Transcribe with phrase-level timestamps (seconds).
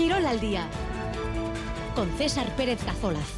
[0.00, 0.66] Quirol al día
[1.94, 3.28] con César Pérez Cazolaz.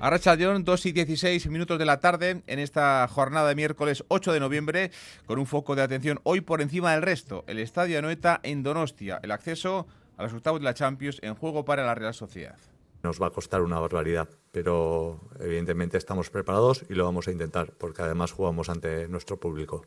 [0.00, 4.32] Arracha León, 2 y 16 minutos de la tarde en esta jornada de miércoles 8
[4.32, 4.90] de noviembre,
[5.26, 9.20] con un foco de atención hoy por encima del resto, el Estadio Anoeta en Donostia,
[9.22, 9.86] el acceso
[10.16, 12.58] a los octavos de la Champions en juego para la Real Sociedad.
[13.02, 17.72] Nos va a costar una barbaridad, pero evidentemente estamos preparados y lo vamos a intentar,
[17.72, 19.86] porque además jugamos ante nuestro público.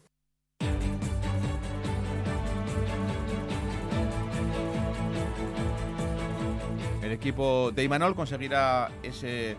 [7.03, 9.55] El equipo de Imanol conseguirá ese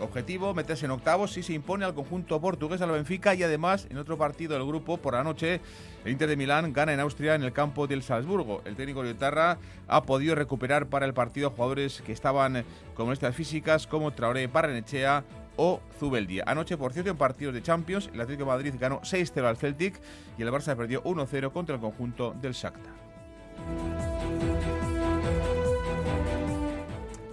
[0.00, 3.98] Objetivo, meterse en octavos si se impone al conjunto portugués al Benfica y además en
[3.98, 5.60] otro partido del grupo por la noche
[6.04, 8.62] el Inter de Milán gana en Austria en el campo del Salzburgo.
[8.64, 13.86] El técnico Liotarra ha podido recuperar para el partido jugadores que estaban con estas físicas
[13.86, 15.24] como Traoré, Barrenechea
[15.56, 16.44] o Zubeldia.
[16.46, 20.00] Anoche, por cierto, en partidos de Champions, el Atlético de Madrid ganó 6-0 al Celtic
[20.38, 24.19] y el Barça perdió 1-0 contra el conjunto del Shakhtar.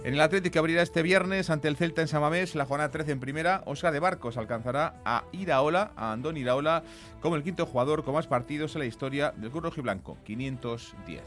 [0.08, 3.12] En el Atlético que abrirá este viernes ante el Celta en Samamés, la jornada 13
[3.12, 6.82] en primera, Oscar de Barcos alcanzará a Iraola, a Andón Iraola,
[7.20, 11.22] como el quinto jugador con más partidos en la historia del club rojiblanco, 510.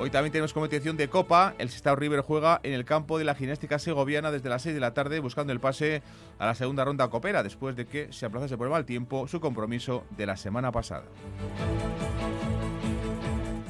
[0.00, 1.54] Hoy también tenemos competición de Copa.
[1.58, 4.80] El Sestao River juega en el campo de la gimnástica segoviana desde las 6 de
[4.80, 6.02] la tarde buscando el pase
[6.40, 10.02] a la segunda ronda copera después de que se aplazase por mal tiempo su compromiso
[10.10, 11.04] de la semana pasada.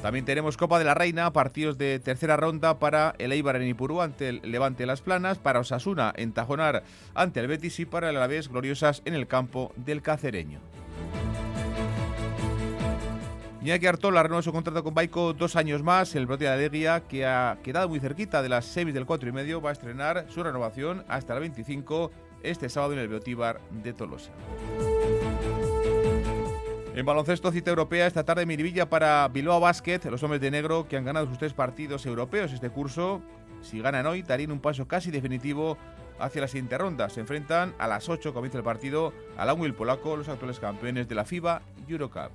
[0.03, 4.01] También tenemos Copa de la Reina, partidos de tercera ronda para el Eibar en Ipurú
[4.01, 6.83] ante el Levante Las Planas, para Osasuna en Tajonar
[7.15, 10.59] ante el Betis y para el Alavés gloriosas en el campo del Cacereño.
[13.61, 16.13] Iñaki Artola renueva su contrato con Baico dos años más.
[16.15, 19.31] El brote de Alegría, que ha quedado muy cerquita de las semis del 4 y
[19.31, 22.11] medio, va a estrenar su renovación hasta el 25
[22.43, 24.31] este sábado en el Beotíbar de Tolosa.
[26.95, 30.95] En baloncesto cita europea esta tarde Miribilla para Bilbao Basket, los hombres de negro que
[30.95, 33.23] han ganado sus tres partidos europeos este curso.
[33.63, 35.75] Si ganan hoy, darían un paso casi definitivo
[36.19, 37.09] hacia la siguiente ronda.
[37.09, 41.15] Se enfrentan a las 8, comienza el partido, al Anwil polaco, los actuales campeones de
[41.15, 42.31] la FIBA Eurocup.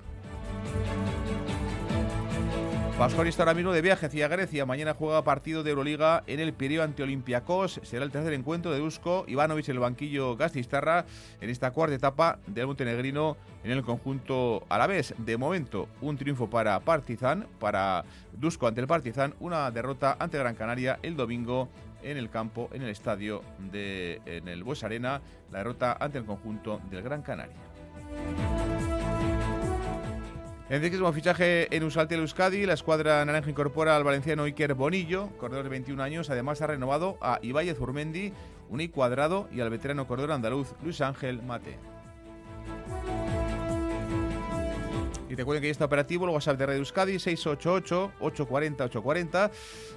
[2.98, 4.66] Vasconia ahora mismo de viaje hacia Grecia.
[4.66, 7.80] Mañana juega partido de Euroliga en el Pireo ante Olympiacos.
[7.84, 11.06] Será el tercer encuentro de Dusko Ivanovic en el banquillo Gastistarra
[11.40, 15.14] en esta cuarta etapa del montenegrino en el conjunto a la vez.
[15.16, 20.56] De momento, un triunfo para Partizan, para Dusko ante el Partizan, una derrota ante Gran
[20.56, 21.68] Canaria el domingo
[22.02, 25.20] en el campo, en el estadio de en el Bues Arena,
[25.52, 27.54] la derrota ante el conjunto del Gran Canaria.
[30.70, 35.64] En décimo fichaje en Usaltel Euskadi, la escuadra naranja incorpora al valenciano Iker Bonillo, corredor
[35.64, 36.28] de 21 años.
[36.28, 38.34] Además, ha renovado a Ibáñez Urmendi,
[38.68, 41.78] un cuadrado, y al veterano corredor andaluz Luis Ángel Mate.
[45.30, 49.50] Y recuerden que ya está operativo el WhatsApp de Radio Euskadi 688-840-840.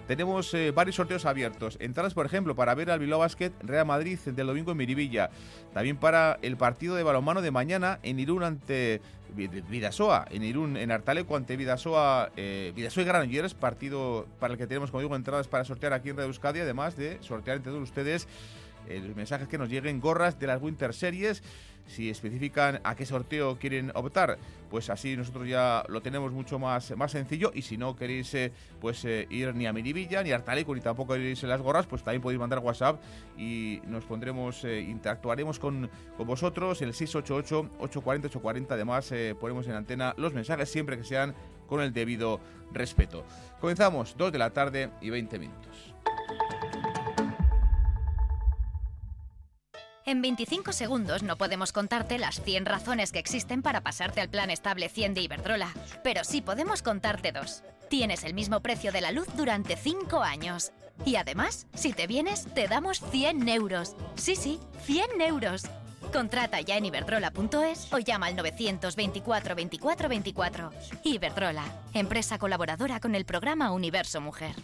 [0.08, 1.78] Tenemos eh, varios sorteos abiertos.
[1.80, 5.30] Entradas, por ejemplo, para ver al Bilbao Basket Real Madrid del domingo en Miribilla.
[5.74, 9.00] También para el partido de balonmano de mañana en Irún ante
[9.36, 10.26] Vidasoa.
[10.30, 13.54] En Irún, en Artaleco ante Vidasoa, eh, Vidasoa y Granollers.
[13.54, 16.60] Partido para el que tenemos, como digo, entradas para sortear aquí en Radio Euskadi.
[16.60, 18.28] Además de sortear entre todos ustedes
[18.88, 21.44] eh, los mensajes que nos lleguen, gorras de las Winter Series
[21.88, 24.38] si especifican a qué sorteo quieren optar,
[24.70, 27.52] pues así nosotros ya lo tenemos mucho más, más sencillo.
[27.54, 30.82] Y si no queréis eh, pues eh, ir ni a Miribilla, ni a Artaleco, ni
[30.82, 33.02] tampoco queréis las gorras, pues también podéis mandar WhatsApp
[33.38, 36.82] y nos pondremos, eh, interactuaremos con, con vosotros.
[36.82, 38.68] El 688-840-840.
[38.72, 41.36] Además, ponemos en antena los mensajes siempre que sean
[41.68, 42.40] con el debido
[42.72, 43.26] respeto.
[43.60, 45.94] Comenzamos 2 de la tarde y 20 minutos.
[50.06, 54.50] En 25 segundos no podemos contarte las 100 razones que existen para pasarte al plan
[54.50, 55.70] estable 100 de Iberdrola,
[56.04, 57.64] pero sí podemos contarte dos.
[57.88, 60.72] Tienes el mismo precio de la luz durante 5 años.
[61.06, 63.96] Y además, si te vienes, te damos 100 euros.
[64.16, 65.66] Sí, sí, 100 euros.
[66.12, 70.72] Contrata ya en iberdrola.es o llama al 924 24 24.
[71.04, 71.64] Iberdrola,
[71.94, 74.56] empresa colaboradora con el programa Universo Mujer.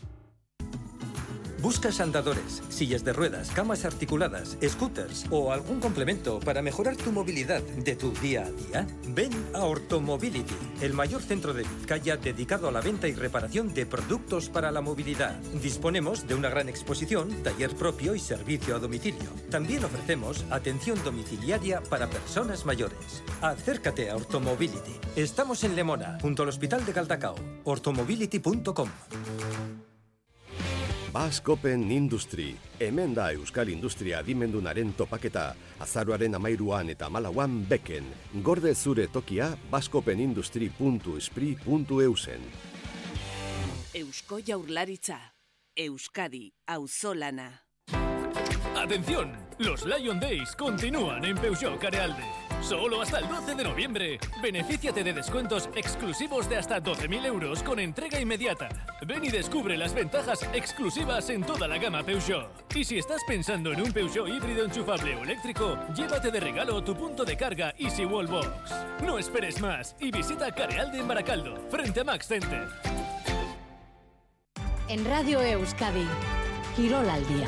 [1.61, 7.61] ¿Buscas andadores, sillas de ruedas, camas articuladas, scooters o algún complemento para mejorar tu movilidad
[7.61, 8.87] de tu día a día?
[9.07, 13.87] Ven a Ortomobility, el mayor centro de Vizcaya dedicado a la venta y reparación de
[13.87, 15.35] productos para la movilidad.
[15.61, 19.29] Disponemos de una gran exposición, taller propio y servicio a domicilio.
[19.49, 23.23] También ofrecemos atención domiciliaria para personas mayores.
[23.41, 24.95] Acércate a Ortomobility.
[25.15, 27.35] Estamos en Lemona, junto al Hospital de Caldacao.
[27.63, 28.89] ortomobility.com.
[31.13, 38.03] Baskopen Industri, hemen da Euskal Industria adimendunaren topaketa, azaroaren amairuan eta malauan beken,
[38.43, 42.41] gorde zure tokia baskopenindustri.espri.eusen.
[43.95, 45.19] Eusko Jaurlaritza,
[45.77, 47.51] Euskadi, Auzolana.
[48.75, 52.23] Atención, los Lion Days continúan en Peugeot Carealde.
[52.61, 54.19] Solo hasta el 12 de noviembre.
[54.41, 58.69] Benefíciate de descuentos exclusivos de hasta 12.000 euros con entrega inmediata.
[59.05, 62.49] Ven y descubre las ventajas exclusivas en toda la gama Peugeot.
[62.75, 66.95] Y si estás pensando en un Peugeot híbrido enchufable o eléctrico, llévate de regalo tu
[66.95, 68.47] punto de carga Easy Wallbox.
[69.03, 72.67] No esperes más y visita Carealde en Baracaldo, frente a Max Center.
[74.89, 76.07] En Radio Euskadi,
[76.75, 77.47] Quirol al día.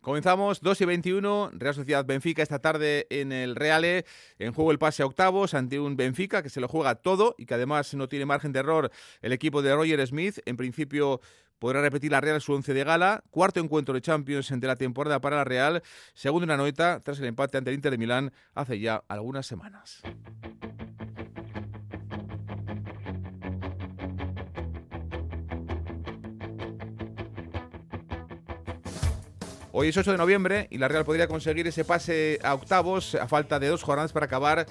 [0.00, 4.06] Comenzamos 2 y 21, Real Sociedad Benfica esta tarde en el Reale,
[4.38, 7.44] en juego el pase a octavos ante un Benfica que se lo juega todo y
[7.44, 10.38] que además no tiene margen de error el equipo de Roger Smith.
[10.46, 11.20] En principio
[11.58, 15.20] podrá repetir la Real su once de gala, cuarto encuentro de Champions de la temporada
[15.20, 15.82] para la Real,
[16.14, 19.46] segundo en la noeta tras el empate ante el Inter de Milán hace ya algunas
[19.46, 20.00] semanas.
[29.72, 33.28] Hoy es 8 de noviembre y la Real podría conseguir ese pase a octavos a
[33.28, 34.66] falta de dos jornadas para acabar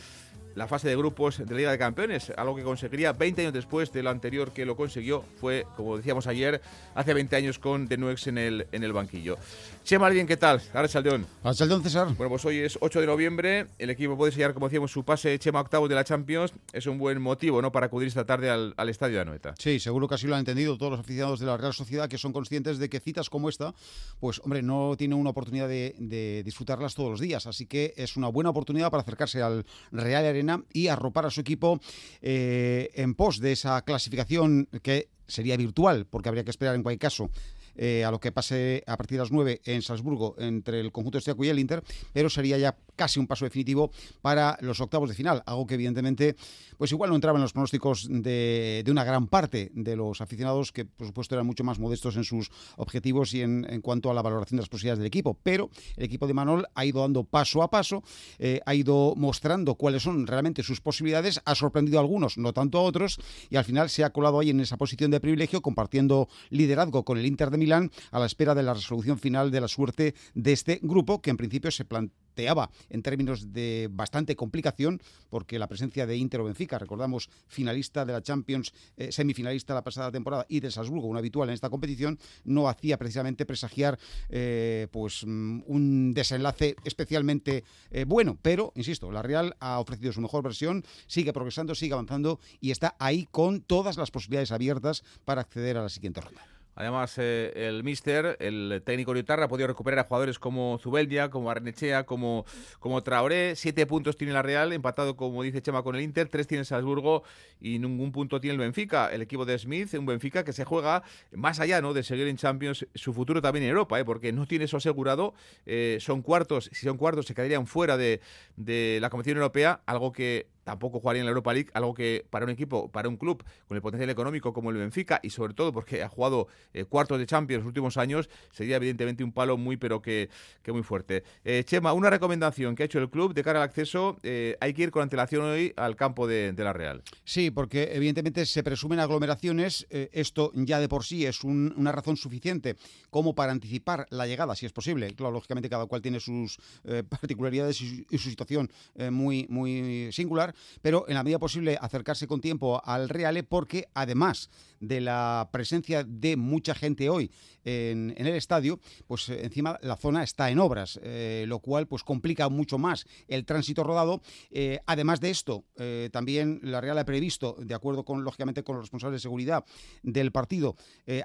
[0.55, 3.91] la fase de grupos de la Liga de Campeones, algo que conseguiría 20 años después
[3.91, 6.61] de lo anterior que lo consiguió, fue, como decíamos ayer,
[6.95, 9.37] hace 20 años con De Nuex en el, en el banquillo.
[9.83, 10.61] Chema Alguien, ¿qué tal?
[10.73, 11.25] Ahora Saldeón.
[11.53, 12.07] Saldeón, César.
[12.15, 15.37] Bueno, pues hoy es 8 de noviembre, el equipo puede sellar, como decíamos, su pase
[15.39, 18.73] Chema octavos de la Champions, es un buen motivo, ¿no?, para acudir esta tarde al,
[18.77, 19.55] al estadio de Anoeta.
[19.57, 22.17] Sí, seguro que así lo han entendido todos los aficionados de la Real Sociedad, que
[22.17, 23.73] son conscientes de que citas como esta,
[24.19, 28.17] pues, hombre, no tienen una oportunidad de, de disfrutarlas todos los días, así que es
[28.17, 30.25] una buena oportunidad para acercarse al Real
[30.73, 31.79] Y arropar a su equipo
[32.21, 36.99] eh, en pos de esa clasificación que sería virtual, porque habría que esperar en cualquier
[36.99, 37.29] caso
[37.75, 41.17] eh, a lo que pase a partir de las 9 en Salzburgo entre el conjunto
[41.17, 43.91] estiaco y el Inter, pero sería ya casi un paso definitivo
[44.21, 46.35] para los octavos de final, algo que evidentemente
[46.77, 50.83] pues igual no entraba en los pronósticos de, una gran parte de los aficionados que
[50.83, 54.57] por supuesto eran mucho más modestos en sus objetivos y en, cuanto a la valoración
[54.57, 57.69] de las posibilidades del equipo, pero el equipo de Manol ha ido dando paso a
[57.69, 58.03] paso,
[58.37, 62.79] eh, ha ido mostrando cuáles son realmente sus posibilidades, ha sorprendido a algunos, no tanto
[62.79, 63.17] a otros,
[63.49, 67.17] y al final se ha colado ahí en esa posición de privilegio, compartiendo liderazgo con
[67.17, 70.51] el Inter de Milán a la espera de la resolución final de la suerte de
[70.51, 71.85] este grupo, que en principio se
[72.29, 78.05] planteaba en términos de bastante complicación, porque la presencia de Inter o Benfica, recordamos, finalista
[78.05, 81.69] de la Champions, eh, semifinalista la pasada temporada, y de Salzburgo, un habitual en esta
[81.69, 83.99] competición, no hacía precisamente presagiar
[84.29, 88.37] eh, pues un desenlace especialmente eh, bueno.
[88.41, 92.95] Pero, insisto, la Real ha ofrecido su mejor versión, sigue progresando, sigue avanzando y está
[92.99, 96.58] ahí con todas las posibilidades abiertas para acceder a la siguiente ronda.
[96.79, 101.51] Además, eh, el míster, el técnico Liotarra, ha podido recuperar a jugadores como Zubeldia, como
[101.51, 102.45] Arnechea, como,
[102.79, 103.57] como Traoré.
[103.57, 106.29] Siete puntos tiene la Real, empatado, como dice Chema, con el Inter.
[106.29, 107.23] Tres tiene Salzburgo
[107.59, 109.09] y ningún punto tiene el Benfica.
[109.11, 111.03] El equipo de Smith, un Benfica que se juega
[111.33, 111.93] más allá ¿no?
[111.93, 114.05] de seguir en Champions, su futuro también en Europa, ¿eh?
[114.05, 115.33] porque no tiene eso asegurado.
[115.65, 118.21] Eh, son cuartos, si son cuartos, se quedarían fuera de,
[118.55, 122.45] de la competición europea, algo que tampoco jugaría en la Europa League, algo que para
[122.45, 125.73] un equipo, para un club con el potencial económico como el Benfica y sobre todo
[125.73, 129.77] porque ha jugado eh, cuartos de Champions los últimos años, sería evidentemente un palo muy
[129.77, 130.29] pero que,
[130.61, 131.23] que muy fuerte.
[131.43, 134.75] Eh, Chema, una recomendación que ha hecho el club de cara al acceso, eh, hay
[134.75, 137.01] que ir con antelación hoy al campo de, la Real.
[137.23, 141.91] Sí, porque evidentemente se presumen aglomeraciones, eh, esto ya de por sí es un, una
[141.91, 142.75] razón suficiente
[143.09, 145.15] como para anticipar la llegada, si es posible.
[145.15, 146.59] Claro, lógicamente cada cual tiene sus
[147.09, 148.69] particularidades y su, y su situación
[149.09, 154.49] muy, muy singular, pero en la medida posible acercarse con tiempo al Reale porque además
[154.79, 157.31] de la presencia de mucha gente hoy
[157.63, 162.03] en, el estadio, pues eh, encima la zona está en obras, eh, lo cual pues
[162.03, 164.21] complica mucho más el tránsito rodado.
[164.51, 165.65] Eh, además de esto,
[166.11, 169.65] también la Real ha previsto, de acuerdo con lógicamente con los responsables de seguridad
[170.03, 170.75] del partido,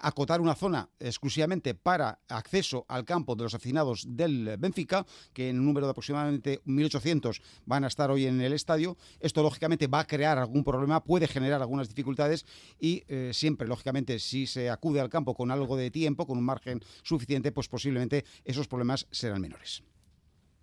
[0.00, 5.58] acotar una zona exclusivamente para acceso al campo de los aficionados del Benfica, que en
[5.58, 8.96] un número de aproximadamente 1.800 van a estar hoy en el estadio.
[9.20, 12.46] Esto lógicamente va a crear algún problema, puede generar algunas dificultades
[12.78, 16.46] y eh, siempre, lógicamente, si se acude al campo con algo de tiempo, con un
[16.46, 19.84] margen suficiente, pues posiblemente esos problemas serán menores.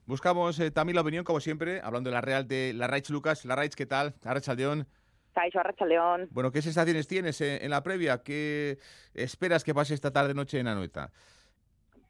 [0.08, 3.46] Buscamos eh, también la opinión, como siempre, hablando de la Real de la Raich Lucas.
[3.46, 4.16] La Raich, ¿qué tal?
[4.26, 4.88] Arrachaldeón.
[5.36, 6.28] Arrachaldeón.
[6.32, 8.24] Bueno, ¿qué sensaciones tienes eh, en la previa?
[8.24, 8.80] ¿Qué
[9.14, 11.12] esperas que pase esta tarde noche en Anoeta?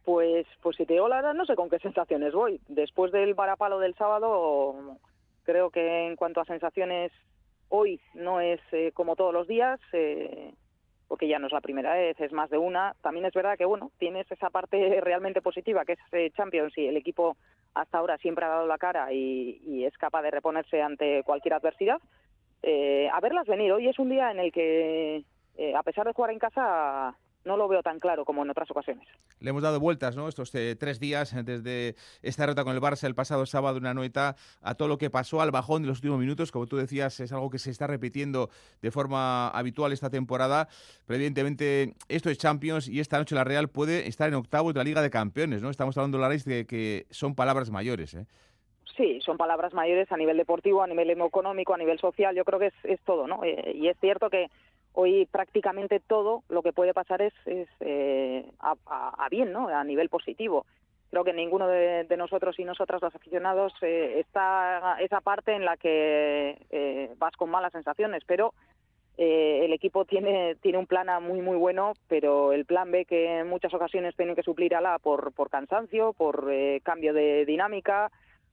[0.06, 2.62] Pues, pues si te digo la verdad, no sé con qué sensaciones voy.
[2.70, 4.98] Después del varapalo del sábado,
[5.44, 7.12] creo que en cuanto a sensaciones,
[7.72, 9.80] hoy no es eh, como todos los días.
[9.94, 10.54] Eh,
[11.12, 12.96] porque ya no es la primera vez, es más de una.
[13.02, 16.88] También es verdad que, bueno, tienes esa parte realmente positiva, que es eh, Champions, y
[16.88, 17.36] el equipo
[17.74, 21.98] hasta ahora siempre ha dado la cara y, es capaz de reponerse ante cualquier adversidad.
[22.64, 25.26] Eh, a verlas venir, hoy es un día en el que,
[25.58, 27.14] eh, a pesar de jugar en casa,
[27.46, 29.08] no lo veo tan claro como en otras ocasiones.
[29.40, 30.28] Le hemos dado vueltas, ¿no?
[30.28, 34.36] Estos eh, tres días desde esta ruta con el Barça el pasado sábado, una noeta,
[34.62, 36.52] a todo lo que pasó al bajón de los últimos minutos.
[36.52, 38.50] Como tú decías, es algo que se está repitiendo
[38.82, 40.68] de forma habitual esta temporada.
[41.06, 44.80] Pero evidentemente, esto es Champions y esta noche la Real puede estar en octavos de
[44.80, 45.70] la Liga de Campeones, ¿no?
[45.70, 48.26] Estamos hablando, la de que son palabras mayores, ¿eh?
[48.96, 52.36] Sí, son palabras mayores a nivel deportivo, a nivel económico, a nivel social.
[52.36, 53.44] Yo creo que es, es todo, ¿no?
[53.44, 54.48] Eh, y es cierto que
[54.94, 59.68] hoy prácticamente todo lo que puede pasar es, eh, a, bien, ¿no?
[59.68, 60.66] A nivel positivo.
[61.10, 65.76] Creo que ninguno de, nosotros y nosotras los aficionados eh, está esa parte en la
[65.76, 68.54] que eh, vas con malas sensaciones, pero
[69.18, 73.40] el equipo tiene tiene un plan A muy muy bueno, pero el plan B que
[73.40, 76.50] en muchas ocasiones tiene que suplir a la por por cansancio, por
[76.82, 78.10] cambio de dinámica,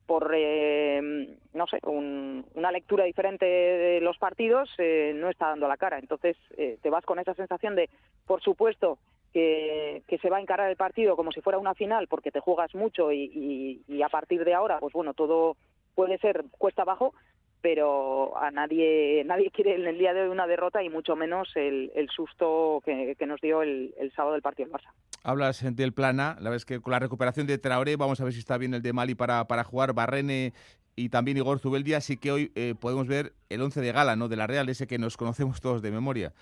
[0.08, 5.76] por, eh, no sé, una lectura diferente de los partidos, eh, no está dando la
[5.76, 5.98] cara.
[5.98, 7.90] Entonces eh, te vas con esa sensación de,
[8.26, 8.98] por supuesto,
[9.34, 12.74] que, se va a encarar el partido como si fuera una final porque te juegas
[12.74, 15.56] mucho y, y a partir de ahora, pues bueno, todo
[15.94, 17.12] puede ser cuesta abajo,
[17.60, 21.50] pero a nadie nadie quiere en el día de hoy una derrota y mucho menos
[21.56, 24.90] el, susto que, nos dio el, sábado del partido en Barça.
[25.24, 28.32] Hablas del plan A, la es que con la recuperación de Traoré, vamos a ver
[28.32, 30.52] si está bien el de Mali para, para jugar, Barrene
[30.98, 34.28] y también Igor Zubeldia, así que hoy eh, podemos ver el once de gala, ¿no?
[34.28, 36.32] De la Real, ese que nos conocemos todos de memoria.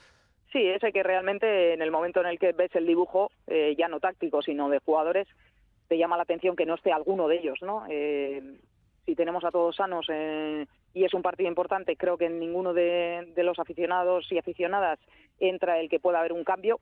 [0.53, 3.89] Sí, ese que realmente en el momento en el que ves el dibujo, eh, ya
[3.89, 5.29] no táctico, sino de jugadores,
[5.89, 7.85] te llama la atención que no esté alguno de ellos, ¿no?
[7.89, 8.43] Eh,
[9.07, 12.75] si tenemos a todos sanos eh, y es un partido importante, creo que en ninguno
[12.75, 14.99] de, los aficionados y aficionadas
[15.39, 16.81] entra el que pueda haber un cambio.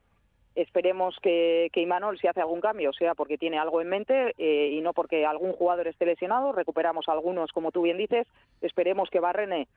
[0.55, 4.71] Esperemos que, que Imanol, si hace algún cambio, sea porque tiene algo en mente eh,
[4.73, 6.53] y no porque algún jugador esté lesionado.
[6.53, 8.27] Recuperamos algunos, como tú bien dices.
[8.63, 9.69] Esperemos que Barrene,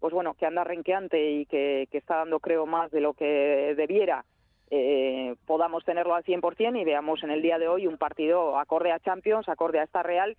[0.00, 4.24] pues bueno, que anda renqueante y que, está dando, creo, más de lo que debiera,
[4.70, 8.90] eh, podamos tenerlo al 100% y veamos en el día de hoy un partido acorde
[8.90, 10.34] a Champions, acorde a esta Real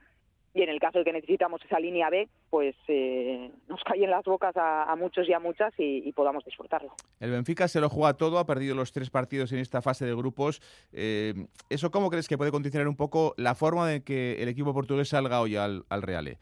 [0.53, 4.23] y en el caso de que necesitamos esa línea B, pues eh, nos caen las
[4.23, 6.93] bocas a, muchos y a muchas y, podamos disfrutarlo.
[7.19, 10.13] El Benfica se lo juega todo, ha perdido los tres partidos en esta fase de
[10.13, 10.61] grupos.
[10.91, 11.33] Eh,
[11.69, 15.09] ¿Eso cómo crees que puede condicionar un poco la forma de que el equipo portugués
[15.09, 16.37] salga hoy al, al Reale?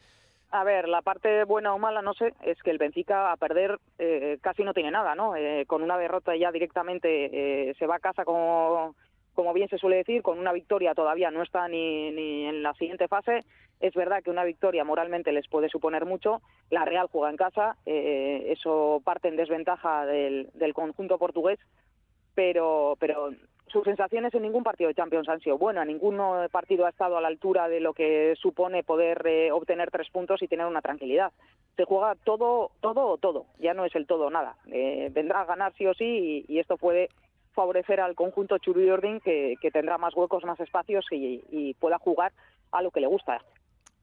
[0.50, 3.78] A ver, la parte buena o mala, no sé, es que el Benfica a perder
[3.98, 5.32] eh, casi no tiene nada, ¿no?
[5.66, 8.94] con una derrota ya directamente se va a casa como
[9.34, 12.74] como bien se suele decir, con una victoria todavía no está ni, ni en la
[12.74, 13.40] siguiente fase.
[13.80, 16.40] Es verdad que una victoria moralmente les puede suponer mucho.
[16.70, 21.58] La Real juega en casa, eh, eso parte en desventaja del, conjunto portugués,
[22.34, 23.30] pero, pero
[23.66, 25.84] sus sensaciones en ningún partido de Champions han sido buenas.
[25.84, 26.20] Ningún
[26.52, 30.40] partido ha estado a la altura de lo que supone poder eh, obtener tres puntos
[30.42, 31.32] y tener una tranquilidad.
[31.76, 33.46] Se juega todo, todo o todo.
[33.58, 34.54] Ya no es el todo nada.
[34.70, 37.08] Eh, vendrá a ganar sí o sí y esto puede
[37.52, 42.32] favorecer al conjunto Churu Ordin que, que tendrá más huecos, más espacios y pueda jugar
[42.72, 43.40] a lo que le gusta.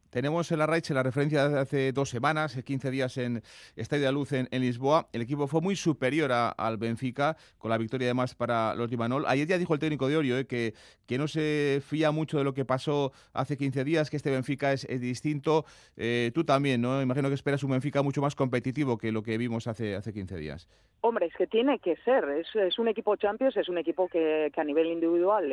[0.09, 3.41] Tenemos en la la referencia de hace dos semanas, 15 eh, días en
[3.75, 5.07] Estadio de Luz en, Lisboa.
[5.13, 9.25] El equipo fue muy superior al Benfica, con la victoria además para los Dimanol.
[9.27, 10.73] Ayer ya dijo el técnico de Orio eh, que,
[11.05, 14.73] que no se fía mucho de lo que pasó hace 15 días, que este Benfica
[14.73, 15.65] es, distinto.
[15.97, 17.01] Eh, tú también, ¿no?
[17.01, 20.37] Imagino que esperas un Benfica mucho más competitivo que lo que vimos hace, hace 15
[20.37, 20.67] días.
[21.01, 22.25] Hombre, es que tiene que ser.
[22.29, 25.51] Es, un equipo Champions, es un equipo que, a nivel individual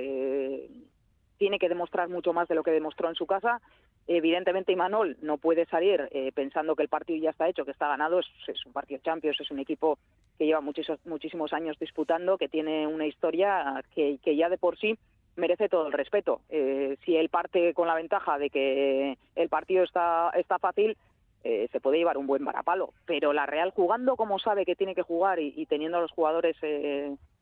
[1.39, 3.61] tiene que demostrar mucho más de lo que demostró en su casa.
[4.09, 7.89] Evidentemente, Imanol no puede salir eh, pensando que el partido ya está hecho, que está
[7.89, 8.21] ganado.
[8.21, 9.99] Es, un partido Champions, es un equipo
[10.39, 14.97] que lleva muchísimos, muchísimos años disputando, que tiene una historia que, ya de por sí
[15.35, 16.41] merece todo el respeto.
[16.49, 20.97] Eh, si él parte con la ventaja de que el partido está, está fácil,
[21.43, 22.93] eh, se puede llevar un buen varapalo.
[23.07, 26.57] Pero la Real, jugando como sabe que tiene que jugar y, teniendo a los jugadores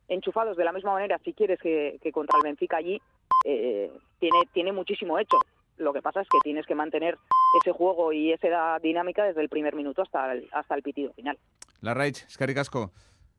[0.09, 3.01] enchufados de la misma manera, si quieres que, que contra el Benfica allí,
[3.45, 5.39] eh, tiene, tiene muchísimo hecho.
[5.77, 7.19] Lo que pasa es que tienes que mantener
[7.61, 11.39] ese juego y esa dinámica desde el primer minuto hasta el, hasta el pitido final.
[11.81, 12.93] La Raich, Casco.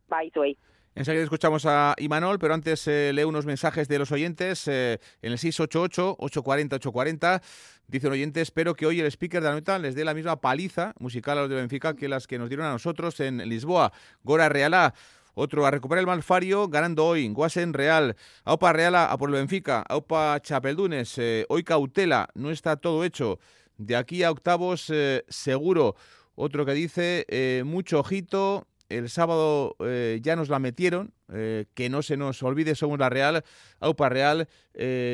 [0.09, 0.57] Bye, Tuey.
[0.95, 4.65] Enseguida escuchamos a Imanol, pero antes eh, leo unos mensajes de los oyentes.
[4.69, 7.41] Eh, en el 688-840-840
[7.87, 10.39] dice un oyente, espero que hoy el speaker de la nota les dé la misma
[10.39, 13.91] paliza musical a los de Benfica que las que nos dieron a nosotros en Lisboa.
[14.23, 14.93] Gora Realá.
[15.37, 17.27] Otro a recuperar el Malfario, ganando hoy.
[17.27, 18.15] Guasen Real.
[18.45, 19.81] Aupa Real a, por el Benfica.
[19.81, 21.17] Aupa Chapeldunes.
[21.17, 22.29] Eh, hoy cautela.
[22.35, 23.39] No está todo hecho.
[23.77, 25.95] De aquí a octavos, eh, seguro.
[26.35, 29.75] Otro que dice, eh, mucho ojito el sábado
[30.21, 33.43] ya nos la metieron, que no se nos olvide, somos la Real,
[33.79, 34.47] AUPA Real,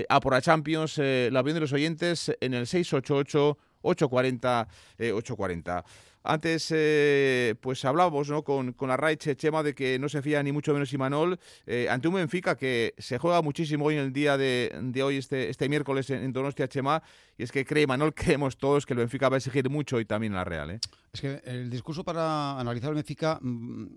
[0.09, 4.67] a por la Champions, la opinión de los oyentes en el 688 840
[4.99, 5.85] 840.
[6.23, 8.43] Antes, eh, pues hablábamos ¿no?
[8.43, 11.87] con, con la Raiche Chema de que no se fía ni mucho menos Imanol eh,
[11.89, 15.49] ante un Benfica que se juega muchísimo hoy en el día de, de hoy, este,
[15.49, 17.01] este miércoles en, Donostia Chema,
[17.37, 20.05] y es que cree Imanol, creemos todos que el Benfica va a exigir mucho y
[20.05, 20.69] también la Real.
[20.71, 20.79] ¿eh?
[21.11, 23.87] Es que el discurso para analizar el Benfica mm,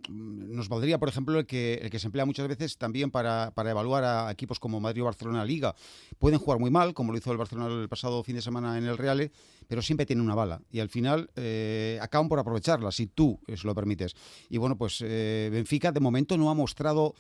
[0.54, 3.71] nos valdría, por ejemplo, el que, el que se emplea muchas veces también para, para
[3.71, 5.75] evaluar a equipos como Madrid o Barcelona Liga.
[6.19, 8.85] Pueden jugar muy mal, como lo hizo el Barcelona el pasado fin de semana en
[8.85, 9.31] el Real,
[9.69, 13.66] pero siempre tienen una bala y al final eh, acaban por aprovecharla, si tú se
[13.66, 14.14] lo permites.
[14.49, 17.14] Y bueno, pues eh, Benfica de momento no ha mostrado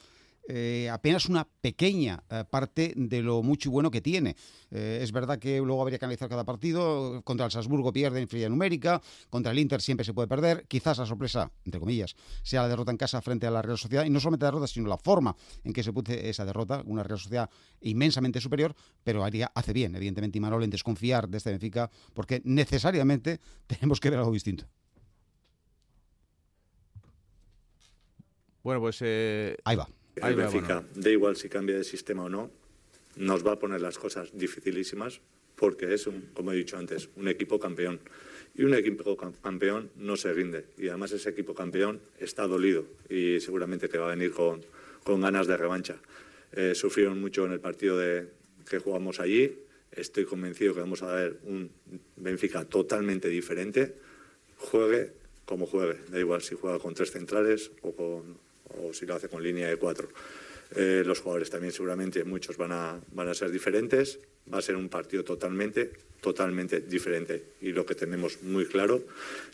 [0.46, 4.36] eh, apenas una pequeña eh, parte de lo mucho y bueno que tiene.
[4.70, 7.22] Eh, es verdad que luego habría que analizar cada partido.
[7.22, 10.66] Contra el Salzburgo pierde en fría numérica, contra el Inter siempre se puede perder.
[10.68, 14.04] Quizás la sorpresa, entre comillas, sea la derrota en casa frente a la Real Sociedad.
[14.04, 16.82] Y no solamente la derrota, sino la forma en que se puede esa derrota.
[16.84, 17.48] Una Real Sociedad
[17.80, 23.40] inmensamente superior, pero haría, hace bien, evidentemente, Imanol en desconfiar de este Benfica, porque necesariamente
[23.66, 24.66] tenemos que ver algo distinto.
[28.64, 29.00] Bueno, pues...
[29.02, 29.88] Ahí va.
[30.16, 32.50] El Benfica, da igual si cambia de sistema o no,
[33.16, 35.20] nos va a poner las cosas dificilísimas
[35.56, 38.00] porque es, un, como he dicho antes, un equipo campeón.
[38.56, 40.66] Y un equipo campeón no se rinde.
[40.78, 44.64] Y además ese equipo campeón está dolido y seguramente que va a venir con,
[45.02, 45.96] con ganas de revancha.
[46.52, 48.28] Eh, sufrieron mucho en el partido de,
[48.68, 49.58] que jugamos allí.
[49.90, 51.70] Estoy convencido que vamos a ver un
[52.16, 53.94] Benfica totalmente diferente.
[54.56, 55.12] Juegue
[55.44, 55.98] como juegue.
[56.10, 58.38] Da igual si juega con tres centrales o con
[58.70, 60.08] o si lo hace con línea de cuatro.
[60.76, 64.18] Eh, los jugadores también seguramente muchos van a, van a ser diferentes.
[64.52, 67.44] Va a ser un partido totalmente, totalmente diferente.
[67.60, 69.02] Y lo que tenemos muy claro,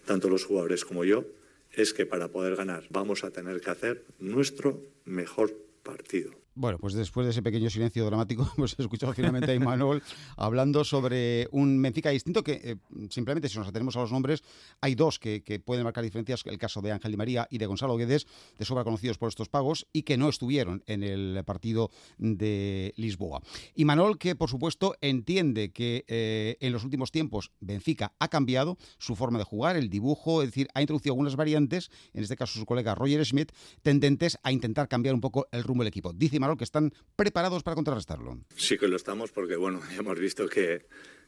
[0.04, 1.24] tanto los jugadores como yo,
[1.72, 6.39] es que para poder ganar vamos a tener que hacer nuestro mejor partido.
[6.56, 10.02] Bueno, pues después de ese pequeño silencio dramático, hemos escuchado finalmente a Imanol
[10.36, 12.76] hablando sobre un Benfica distinto que eh,
[13.08, 14.42] simplemente si nos atenemos a los nombres,
[14.80, 17.96] hay dos que, pueden marcar diferencias, el caso de Ángel Di María y de Gonzalo
[17.96, 18.26] Guedes,
[18.58, 23.42] de sobra conocidos por estos pagos y que no estuvieron en el partido de Lisboa.
[23.76, 29.14] Imanol que por supuesto entiende que eh, en los últimos tiempos Benfica ha cambiado su
[29.14, 32.66] forma de jugar, el dibujo, es decir, ha introducido algunas variantes, en este caso su
[32.66, 36.12] colega Roger Schmidt, tendentes a intentar cambiar un poco el rumbo del equipo.
[36.12, 38.38] Dice que están preparados para contrarrestarlo.
[38.56, 40.86] Sí que lo estamos porque, bueno, hemos visto que,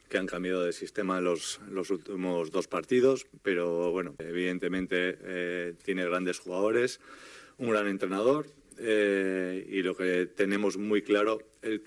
[0.09, 6.05] que han cambiado de sistema los, los últimos dos partidos, pero bueno, evidentemente eh, tiene
[6.05, 6.99] grandes jugadores,
[7.57, 8.47] un gran entrenador
[8.77, 11.39] eh, y lo que tenemos muy claro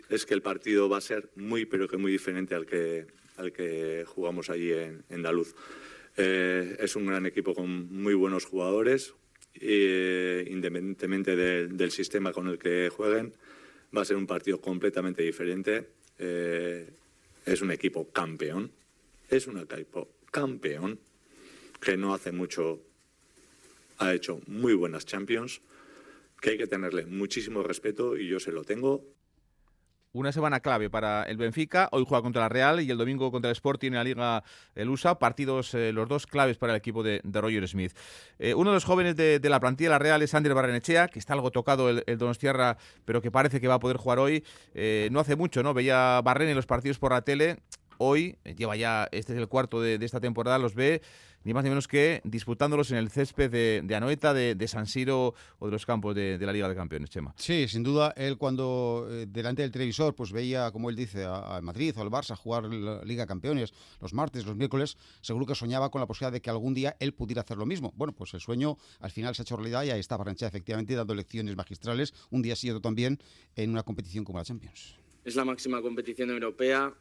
[0.09, 3.53] es que el partido va a ser muy, pero que muy diferente al que, al
[3.53, 5.55] que jugamos allí en, en Daluz.
[6.17, 9.15] Eh, es un gran equipo con muy buenos jugadores,
[9.61, 13.33] independientemente del sistema con el que jueguen,
[13.97, 15.89] va a ser un partido completamente diferente.
[16.19, 16.89] Eh,
[17.45, 18.71] es un equipo campeón,
[19.29, 20.99] es un equipo campeón
[21.81, 22.81] que no hace mucho
[23.99, 25.61] ha hecho muy buenas Champions,
[26.41, 29.05] que hay que tenerle muchísimo respeto y yo se lo tengo
[30.13, 31.89] una semana clave para el Benfica.
[31.93, 34.89] Hoy juega contra la Real y el domingo contra el Sporting en la Liga el
[34.89, 35.19] USA.
[35.19, 37.93] Partidos eh, los dos claves para el equipo de, Roger Smith.
[38.39, 41.19] Eh, uno de los jóvenes de, la plantilla de la Real es Ander Barrenechea, que
[41.19, 44.45] está algo tocado el, el Donostierra, pero que parece que va a poder jugar hoy.
[44.75, 45.75] Eh, no hace mucho, ¿no?
[45.75, 47.59] Veía Barren en los partidos por la tele.
[47.99, 51.01] Hoy lleva ya, este es el cuarto de, de esta temporada, los ve
[51.47, 55.67] ni más ni menos que disputándolos en el césped de, Anoeta, de, San Siro o
[55.67, 57.35] de los campos de, la Liga de Campeones, Chema.
[57.39, 61.63] Sí, sin duda, él cuando eh, delante del televisor pues veía, como él dice, al
[61.63, 65.55] Madrid o al Barça jugar la Liga de Campeones los martes, los miércoles, seguro que
[65.55, 67.93] soñaba con la posibilidad de que algún día él pudiera hacer lo mismo.
[67.97, 70.97] Bueno, pues el sueño al final se ha hecho realidad y ahí está Barrancha efectivamente
[70.97, 73.21] dando lecciones magistrales, un día sí otro también,
[73.55, 74.97] en una competición como la Champions.
[75.25, 76.93] Es la máxima competición europea,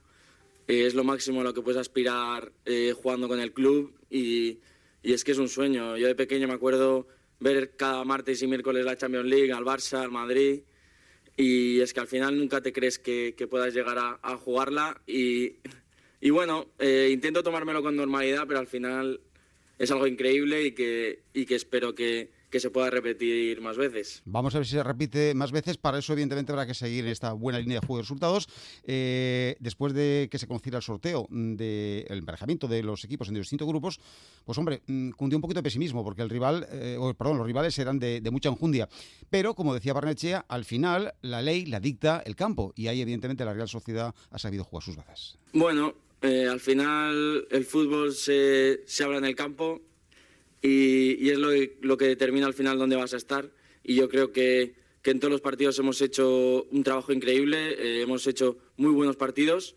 [0.67, 4.59] es lo máximo a lo que puedes aspirar eh, jugando con el club y,
[5.03, 5.97] es que es un sueño.
[5.97, 7.07] Yo de pequeño me acuerdo
[7.39, 10.61] ver cada martes y miércoles la Champions League, al Barça, al Madrid
[11.37, 15.57] y es que al final nunca te crees que, puedas llegar a, jugarla y,
[16.29, 19.19] bueno, eh, intento tomármelo con normalidad, pero al final
[19.77, 24.21] es algo increíble y que, y que espero que, que se pueda repetir más veces.
[24.23, 25.75] Vamos a ver si se repite más veces.
[25.75, 28.47] Para eso, evidentemente, habrá que seguir en esta buena línea de juego de resultados.
[28.85, 33.67] Eh, después de que se conociera el sorteo del emparejamiento de los equipos en distintos
[33.67, 33.99] grupos,
[34.45, 37.77] pues hombre, mm, cundió un poquito de pesimismo, porque el rival, eh, perdón, los rivales
[37.77, 38.87] eran de, mucha enjundia.
[39.29, 42.71] Pero, como decía Barnechea, al final la ley la dicta el campo.
[42.77, 45.37] Y ahí, evidentemente, la Real Sociedad ha sabido jugar sus bazas.
[45.51, 49.81] Bueno, eh, al final el fútbol se, se habla en el campo
[50.65, 53.51] y, es lo que, determina al final dónde vas a estar.
[53.83, 58.25] Y yo creo que, en todos los partidos hemos hecho un trabajo increíble, eh, hemos
[58.25, 59.75] hecho muy buenos partidos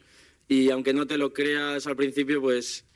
[0.49, 2.87] y aunque no te lo creas al principio, pues,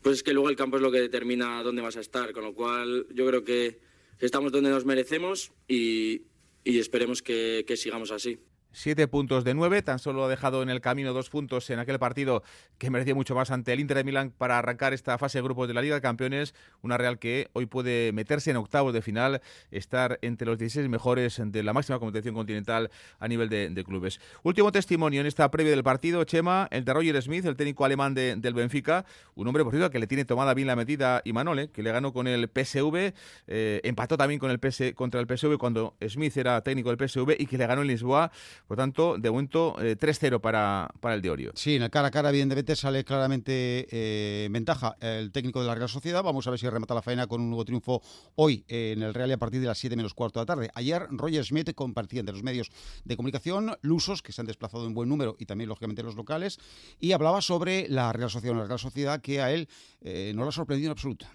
[0.00, 2.32] pues es que luego el campo es lo que determina dónde vas a estar.
[2.32, 3.80] Con lo cual yo creo que
[4.20, 6.22] estamos donde nos merecemos y,
[6.64, 8.38] esperemos que sigamos así.
[8.74, 11.98] Siete puntos de nueve, tan solo ha dejado en el camino dos puntos en aquel
[11.98, 12.42] partido
[12.78, 15.68] que merecía mucho más ante el Inter de Milán para arrancar esta fase de grupos
[15.68, 16.54] de la Liga de Campeones.
[16.80, 21.38] Una Real que hoy puede meterse en octavos de final, estar entre los 16 mejores
[21.44, 24.20] de la máxima competición continental a nivel de, clubes.
[24.42, 28.14] Último testimonio en esta previa del partido, Chema, el de Roger Smith, el técnico alemán
[28.14, 29.04] del Benfica,
[29.34, 31.92] un hombre por cierto que le tiene tomada bien la medida y Manole, que le
[31.92, 33.12] ganó con el PSV,
[33.48, 37.36] eh, empató también con el PS, contra el PSV cuando Smith era técnico del PSV
[37.38, 38.30] y que le ganó en Lisboa
[38.66, 41.52] por tanto, de momento, 3-0 eh, para, para el de Orio.
[41.54, 45.74] Sí, en el cara a cara, evidentemente, sale claramente eh, ventaja el técnico de la
[45.74, 46.22] Real Sociedad.
[46.22, 48.02] Vamos a ver si remata la faena con un nuevo triunfo
[48.36, 50.70] hoy en el Real y a partir de las 7 menos cuarto de la tarde.
[50.74, 52.70] Ayer, Roger Schmidt compartía entre los medios
[53.04, 56.58] de comunicación lusos que se han desplazado en buen número y también, lógicamente, los locales
[57.00, 59.68] y hablaba sobre la Real Sociedad, la Real Sociedad que a él
[60.00, 61.26] eh, no le ha sorprendido en absoluto.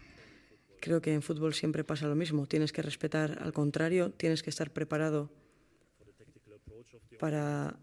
[0.80, 2.46] Creo que en fútbol siempre pasa lo mismo.
[2.46, 5.30] Tienes que respetar al contrario, tienes que estar preparado
[7.18, 7.78] para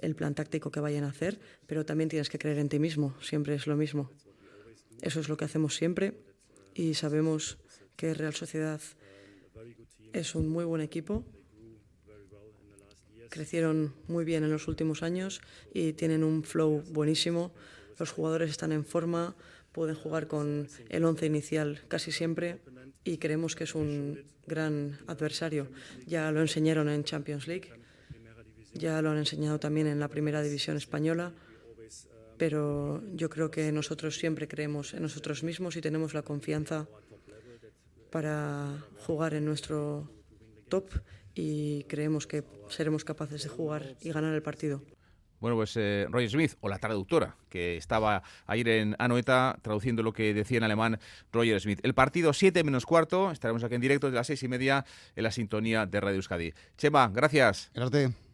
[0.00, 3.14] el plan táctico que vayan a hacer, pero también tienes que creer en ti mismo,
[3.20, 4.10] siempre es lo mismo.
[5.02, 6.14] Eso es lo que hacemos siempre
[6.74, 7.58] y sabemos
[7.96, 8.80] que Real Sociedad
[10.12, 11.24] es un muy buen equipo.
[13.28, 15.40] Crecieron muy bien en los últimos años
[15.74, 17.52] y tienen un flow buenísimo.
[17.98, 19.36] Los jugadores están en forma,
[19.72, 22.58] pueden jugar con el once inicial casi siempre
[23.04, 25.68] y creemos que es un gran adversario.
[26.06, 27.77] Ya lo enseñaron en Champions League
[28.74, 31.32] ya lo han enseñado también en la primera división española,
[32.36, 36.86] pero yo creo que nosotros siempre creemos en nosotros mismos y tenemos la confianza
[38.10, 40.10] para jugar en nuestro
[40.68, 40.90] top
[41.34, 44.82] y creemos que seremos capaces de jugar y ganar el partido.
[45.40, 50.12] Bueno, pues eh, Roger Smith, o la traductora, que estaba ayer en Anoeta traduciendo lo
[50.12, 50.98] que decía en alemán
[51.32, 51.78] Roger Smith.
[51.84, 55.22] El partido 7 menos cuarto, estaremos aquí en directo desde las 6 y media en
[55.22, 56.54] la sintonía de Radio Euskadi.
[56.76, 57.70] Chema, gracias.
[57.72, 58.27] Gracias.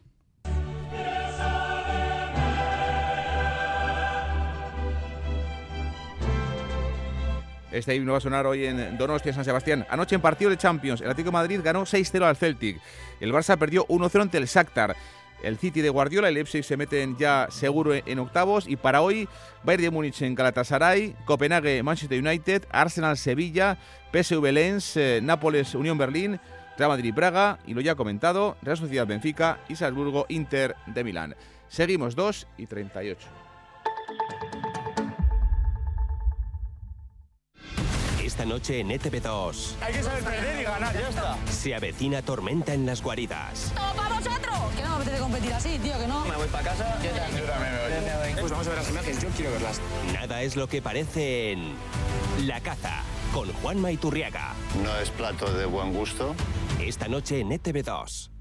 [7.74, 9.84] Este himno va a sonar hoy en Donostia, San Sebastián.
[9.90, 12.80] Anoche en partido de Champions, el Atlético de Madrid ganó 6-0 al Celtic.
[13.18, 14.94] El Barça perdió 1-0 ante el Shakhtar.
[15.42, 18.68] El City de Guardiola y el Leipzig se meten ya seguro en octavos.
[18.68, 19.28] Y para hoy,
[19.64, 23.76] Bayern de Múnich en Galatasaray, Copenhague, Manchester United, Arsenal, Sevilla,
[24.12, 26.38] PSV Lens, eh, Nápoles, Unión Berlín,
[26.78, 31.34] Real Madrid, Braga y lo ya comentado, Real Sociedad Benfica y Salzburgo, Inter de Milán.
[31.68, 33.26] Seguimos 2 y 38.
[38.34, 39.76] Esta noche en ETV2.
[39.80, 41.38] Hay que saber perder y ganar, ya está.
[41.48, 43.72] Se avecina tormenta en las guaridas.
[43.76, 44.74] ¡Todo para vosotros!
[44.74, 46.24] Que no me apetece competir así, tío, que no.
[46.24, 47.00] Me voy para casa.
[47.00, 47.44] Yo también.
[47.44, 48.40] Yo también me voy.
[48.40, 49.80] Pues vamos a ver las imágenes, yo quiero verlas.
[50.12, 51.76] Nada es lo que parece en
[52.44, 54.54] La Caza, con Juan Maiturriaga.
[54.82, 56.34] No es plato de buen gusto.
[56.80, 58.33] Esta noche en ETV2.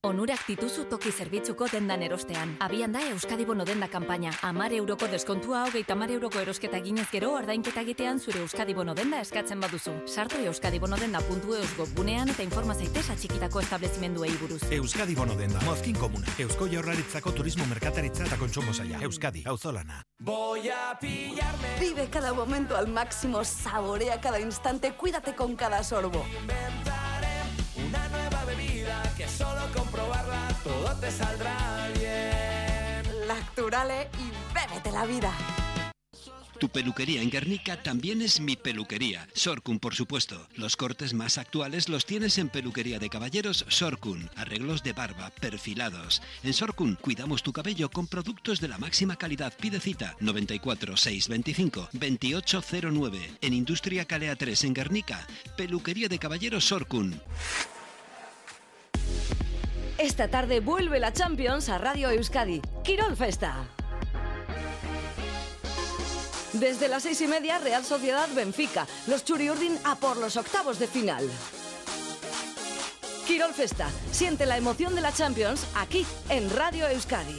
[0.00, 2.54] Onurak dituzu toki zerbitzuko dendan erostean.
[2.64, 4.30] Abian da Euskadi Bono denda kampaina.
[4.48, 9.20] Amar euroko deskontua hogeita amar euroko erosketa ginez gero ordainketa egitean zure Euskadi Bono denda
[9.20, 9.92] eskatzen baduzu.
[10.08, 14.62] Sartu euskadibonodenda.eus bunean eta informa zaitez atxikitako establezimenduei buruz.
[14.78, 15.60] Euskadi Bono denda.
[15.68, 16.32] Mozkin komuna.
[16.46, 19.02] Eusko jaurlaritzako turismo merkataritza eta kontsumo zaila.
[19.04, 19.44] Euskadi.
[19.44, 20.00] Auzolana.
[20.18, 21.76] Voy a pillarme.
[21.78, 23.44] Vive cada momento al máximo.
[23.44, 24.94] Saborea cada instante.
[24.94, 26.24] Cuídate con cada sorbo.
[27.86, 29.89] una nueva bebida que solo comprobarla
[30.90, 33.28] todo te saldrá bien.
[33.28, 35.32] Lacturale y bébete la vida.
[36.58, 39.26] Tu peluquería en Guernica también es mi peluquería.
[39.32, 40.46] Sorcun, por supuesto.
[40.56, 44.28] Los cortes más actuales los tienes en Peluquería de Caballeros Sorcun.
[44.36, 46.20] Arreglos de barba, perfilados.
[46.42, 49.54] En Sorcun cuidamos tu cabello con productos de la máxima calidad.
[49.58, 53.38] Pide cita 94 625 2809.
[53.40, 55.26] En Industria Calea 3 en Guernica.
[55.56, 57.22] Peluquería de Caballeros Sorcun.
[60.00, 62.62] Esta tarde vuelve la Champions a Radio Euskadi.
[62.82, 63.54] Quirol Festa.
[66.54, 68.86] Desde las seis y media, Real Sociedad Benfica.
[69.08, 71.28] Los Churiurdin a por los octavos de final.
[73.26, 73.90] Quirol Festa.
[74.10, 77.38] Siente la emoción de la Champions aquí en Radio Euskadi.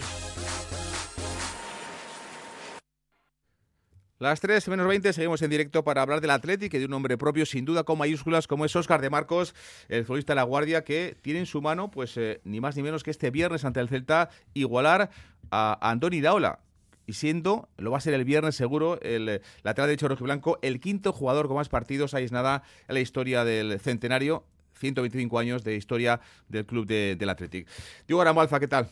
[4.22, 7.18] Las 3 menos 20 seguimos en directo para hablar del Atlético y de un nombre
[7.18, 9.56] propio, sin duda con mayúsculas, como es Óscar de Marcos,
[9.90, 12.84] el futbolista de la Guardia, que tiene en su mano, pues eh, ni más ni
[12.84, 15.10] menos que este viernes ante el Celta, igualar
[15.50, 16.60] a Andoni Daola,
[17.08, 21.14] y siendo, lo va a ser el viernes seguro, el lateral derecho rojiblanco, el quinto
[21.14, 24.46] jugador con más partidos nada en la historia del centenario
[24.82, 27.68] 125 años de historia del club del Athletic.
[28.08, 28.90] Diego Aramalfa, ¿qué tal?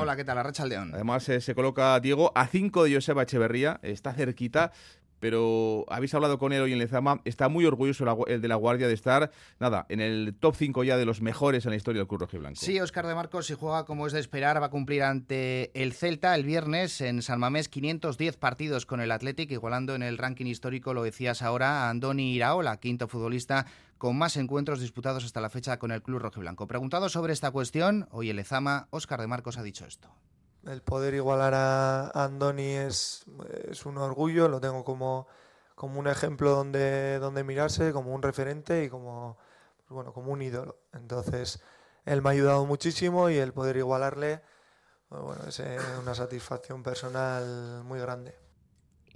[0.00, 0.38] Hola, ¿qué tal?
[0.38, 0.94] Arrachaldeón.
[0.94, 4.72] Además, eh, se coloca Diego a 5 de Joseba Echeverría, está cerquita,
[5.20, 8.86] pero habéis hablado con él hoy en Lezama, está muy orgulloso el de la Guardia
[8.86, 12.08] de estar, nada, en el top 5 ya de los mejores en la historia del
[12.08, 12.60] Club Blanco.
[12.60, 15.92] Sí, Oscar de Marcos, si juega como es de esperar, va a cumplir ante el
[15.92, 20.46] Celta el viernes en San Mamés 510 partidos con el Athletic, igualando en el ranking
[20.46, 23.66] histórico, lo decías ahora, a Andoni Iraola, quinto futbolista
[23.98, 26.66] con más encuentros disputados hasta la fecha con el Club Rojiblanco.
[26.66, 30.10] Preguntado sobre esta cuestión, hoy el Lezama, Óscar de Marcos ha dicho esto.
[30.64, 33.24] El poder igualar a Andoni es,
[33.70, 35.26] es un orgullo, lo tengo como,
[35.74, 39.38] como un ejemplo donde, donde mirarse, como un referente y como,
[39.76, 40.78] pues bueno, como un ídolo.
[40.92, 41.62] Entonces,
[42.04, 44.42] él me ha ayudado muchísimo y el poder igualarle
[45.08, 48.34] pues bueno, es eh, una satisfacción personal muy grande.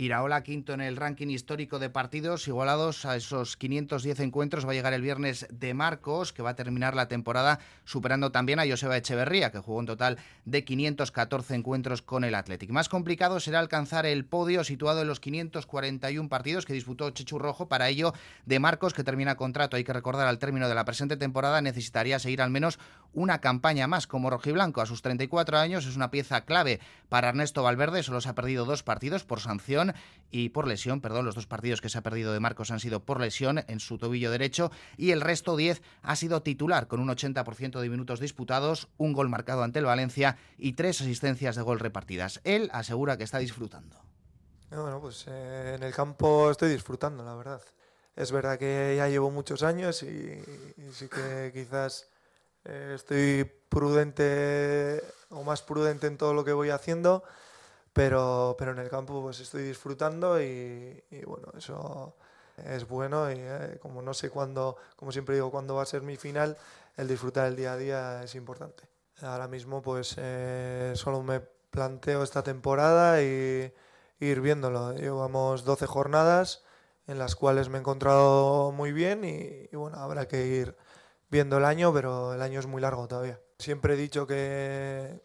[0.01, 4.67] Iraola quinto en el ranking histórico de partidos, igualados a esos 510 encuentros.
[4.67, 8.61] Va a llegar el viernes de Marcos, que va a terminar la temporada superando también
[8.61, 12.71] a Joseba Echeverría, que jugó un total de 514 encuentros con el Athletic.
[12.71, 17.69] Más complicado será alcanzar el podio situado en los 541 partidos que disputó Chechu Rojo.
[17.69, 18.15] Para ello,
[18.47, 22.19] de Marcos, que termina contrato, hay que recordar al término de la presente temporada, necesitaría
[22.19, 22.79] seguir al menos
[23.13, 24.81] una campaña más como rojiblanco.
[24.81, 28.65] A sus 34 años es una pieza clave para Ernesto Valverde, solo se ha perdido
[28.65, 29.95] dos partidos por sanción
[30.31, 33.01] y por lesión, perdón, los dos partidos que se ha perdido de Marcos han sido
[33.01, 37.09] por lesión en su tobillo derecho y el resto 10 ha sido titular con un
[37.09, 41.81] 80% de minutos disputados, un gol marcado ante el Valencia y tres asistencias de gol
[41.81, 42.41] repartidas.
[42.45, 43.97] Él asegura que está disfrutando.
[44.71, 47.61] Bueno, pues eh, en el campo estoy disfrutando, la verdad.
[48.15, 50.43] Es verdad que ya llevo muchos años y,
[50.93, 52.10] sí que quizás
[52.65, 57.23] eh, estoy prudente o más prudente en todo lo que voy haciendo
[57.93, 62.15] pero, pero en el campo pues estoy disfrutando y, bueno, eso
[62.65, 66.03] es bueno y eh, como no sé cuándo, como siempre digo, cuándo va a ser
[66.03, 66.57] mi final,
[66.97, 68.85] el disfrutar el día a día es importante.
[69.23, 73.73] Ahora mismo pues eh, solo me planteo esta temporada y,
[74.21, 74.93] ir viéndolo.
[74.95, 76.63] Llevamos 12 jornadas
[77.07, 80.77] en las cuales me he encontrado muy bien y, y bueno, habrá que ir
[81.31, 83.41] viendo el año, pero el año es muy largo todavía.
[83.59, 85.21] Siempre he dicho que,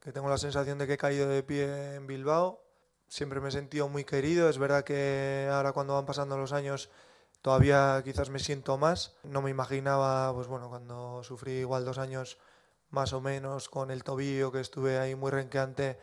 [0.00, 2.62] que tengo la sensación de que he caído de pie en Bilbao.
[3.08, 4.48] Siempre me he sentido muy querido.
[4.48, 6.90] Es verdad que ahora cuando van pasando los años
[7.42, 9.16] todavía quizás me siento más.
[9.24, 12.38] No me imaginaba, pues bueno, cuando sufrí igual dos años
[12.90, 15.98] más o menos con el tobillo, que estuve ahí muy renqueante,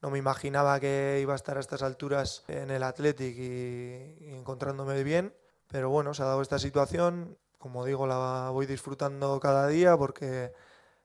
[0.00, 4.34] no me imaginaba que iba a estar a estas alturas en el Athletic y, y
[4.34, 5.32] encontrándome bien.
[5.68, 7.38] Pero bueno, se ha dado esta situación.
[7.62, 10.52] Como digo, la voy disfrutando cada día porque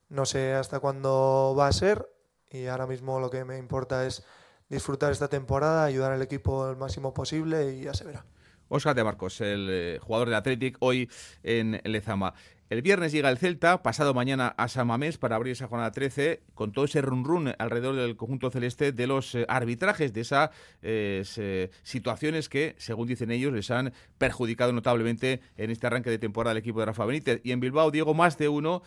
[0.10, 2.10] no sé hasta cuándo va a ser
[2.50, 4.24] y ahora mismo lo que me importa es
[4.67, 8.26] disfrutar esta temporada, ayudar al equipo el máximo posible y ya se verá.
[8.69, 11.10] Oscar de Marcos, el eh, jugador del Athletic, hoy
[11.43, 12.34] en Lezama.
[12.69, 16.41] El viernes llega el Celta, pasado mañana a San Mamés para abrir esa jornada 13,
[16.53, 20.49] con todo ese run run alrededor del conjunto celeste de los eh, arbitrajes, de esas
[20.82, 26.56] eh, situaciones que, según dicen ellos, les han perjudicado notablemente en este arranque de temporada
[26.56, 27.39] del equipo de Rafa Benítez.
[27.45, 28.84] Y en Bilbao, Diego, más de uno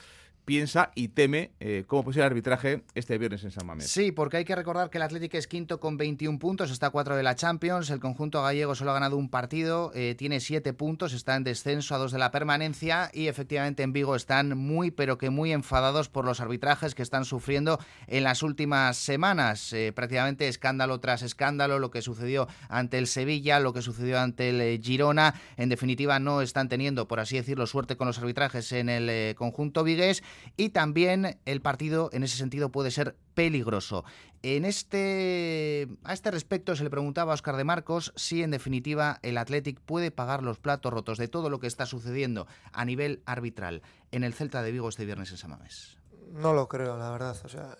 [0.50, 3.88] piensa y teme eh, cómo puede el arbitraje este viernes en San Mamés.
[3.88, 6.90] Sí, porque hay que recordar que el Atlético es quinto con 21 puntos, está a
[6.90, 10.72] 4 de la Champions, el conjunto gallego solo ha ganado un partido, eh, tiene 7
[10.72, 14.90] puntos, está en descenso a 2 de la permanencia y efectivamente en Vigo están muy
[14.90, 19.72] pero que muy enfadados por los arbitrajes que están sufriendo en las últimas semanas.
[19.72, 24.48] Eh, prácticamente escándalo tras escándalo, lo que sucedió ante el Sevilla, lo que sucedió ante
[24.48, 28.88] el Girona, en definitiva no están teniendo, por así decirlo, suerte con los arbitrajes en
[28.88, 30.24] el conjunto vigués
[30.56, 34.04] y también el partido en ese sentido puede ser peligroso.
[34.42, 39.18] En este, a este respecto se le preguntaba a Oscar de Marcos si en definitiva
[39.22, 43.22] el Athletic puede pagar los platos rotos de todo lo que está sucediendo a nivel
[43.26, 45.98] arbitral en el Celta de Vigo este viernes en Samamés.
[46.32, 47.36] No lo creo, la verdad.
[47.44, 47.76] O sea,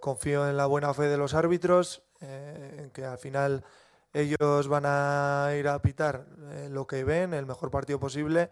[0.00, 3.64] confío en la buena fe de los árbitros, eh, en que al final
[4.12, 8.50] ellos van a ir a pitar eh, lo que ven, el mejor partido posible,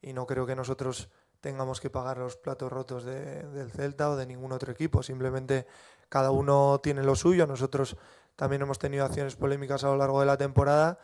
[0.00, 1.08] y no creo que nosotros
[1.44, 5.02] tengamos que pagar los platos rotos del Celta o de ningún otro equipo.
[5.02, 5.66] Simplemente
[6.08, 7.46] cada uno tiene lo suyo.
[7.46, 7.98] Nosotros
[8.34, 10.98] también hemos tenido acciones polémicas a lo largo de la temporada,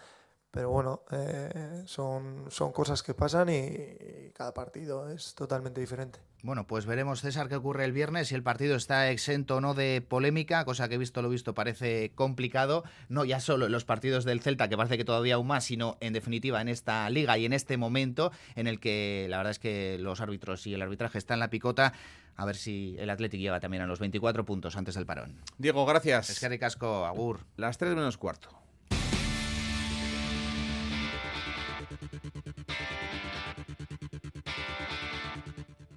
[0.50, 6.20] pero bueno, eh, son, son cosas que pasan y, y cada partido es totalmente diferente.
[6.42, 9.74] Bueno, pues veremos, César, qué ocurre el viernes, si el partido está exento o no
[9.74, 14.24] de polémica, cosa que visto lo visto parece complicado, no ya solo en los partidos
[14.24, 17.44] del Celta, que parece que todavía aún más, sino en definitiva en esta liga y
[17.44, 21.18] en este momento en el que la verdad es que los árbitros y el arbitraje
[21.18, 21.92] están en la picota.
[22.36, 25.36] A ver si el Athletic llega también a los 24 puntos antes del parón.
[25.58, 26.30] Diego, gracias.
[26.30, 27.40] Es que casco, agur.
[27.56, 28.48] Las 3 menos cuarto.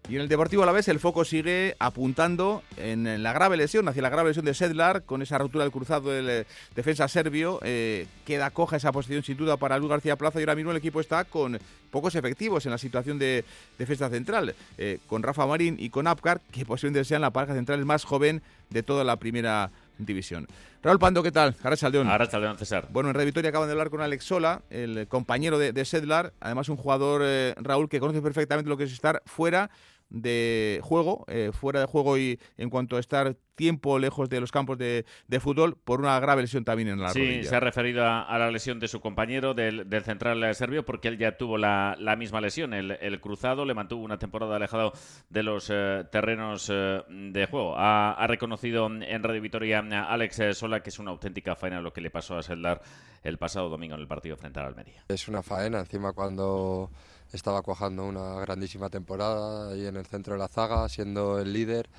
[0.09, 4.09] Y en el Deportivo Alavés el foco sigue apuntando en la grave lesión, hacia la
[4.09, 7.59] grave lesión de Sedlar, con esa ruptura del cruzado del eh, defensa serbio.
[7.63, 10.77] Eh, queda coja esa posición sin duda para Luis García Plaza y ahora mismo el
[10.77, 11.57] equipo está con
[11.89, 13.45] pocos efectivos en la situación de
[13.77, 17.85] defensa central, eh, con Rafa Marín y con Apcar, que posiblemente sean la pareja central
[17.85, 20.47] más joven de toda la primera división.
[20.81, 21.55] Raúl Pando, ¿qué tal?
[21.63, 22.09] Ahora Saldeón.
[22.09, 22.87] Ahora Saldeón, César.
[22.91, 26.33] Bueno, en Red Victoria acaban de hablar con Alex Sola, el compañero de, de Sedlar,
[26.41, 29.69] además un jugador, eh, Raúl, que conoce perfectamente lo que es estar fuera
[30.13, 34.51] de juego, eh, fuera de juego y en cuanto a estar tiempo lejos de los
[34.51, 37.49] campos de, de fútbol por una grave lesión también en la sí, rodilla.
[37.49, 40.85] se ha referido a, a, la lesión de su compañero del, del central eh, serbio
[40.85, 42.73] porque él ya tuvo la, la misma lesión.
[42.73, 44.93] El, el, cruzado le mantuvo una temporada alejado
[45.29, 47.75] de los eh, terrenos eh, de juego.
[47.77, 51.93] Ha, ha, reconocido en Radio Vitoria Alex eh, Sola que es una auténtica faena lo
[51.93, 52.81] que le pasó a Seldar
[53.23, 55.05] el pasado domingo en el partido frente al Almería.
[55.07, 56.91] Es una faena, encima cuando
[57.33, 61.89] estaba cuajando una grandísima temporada ahí en el centro de la zaga, siendo el líder.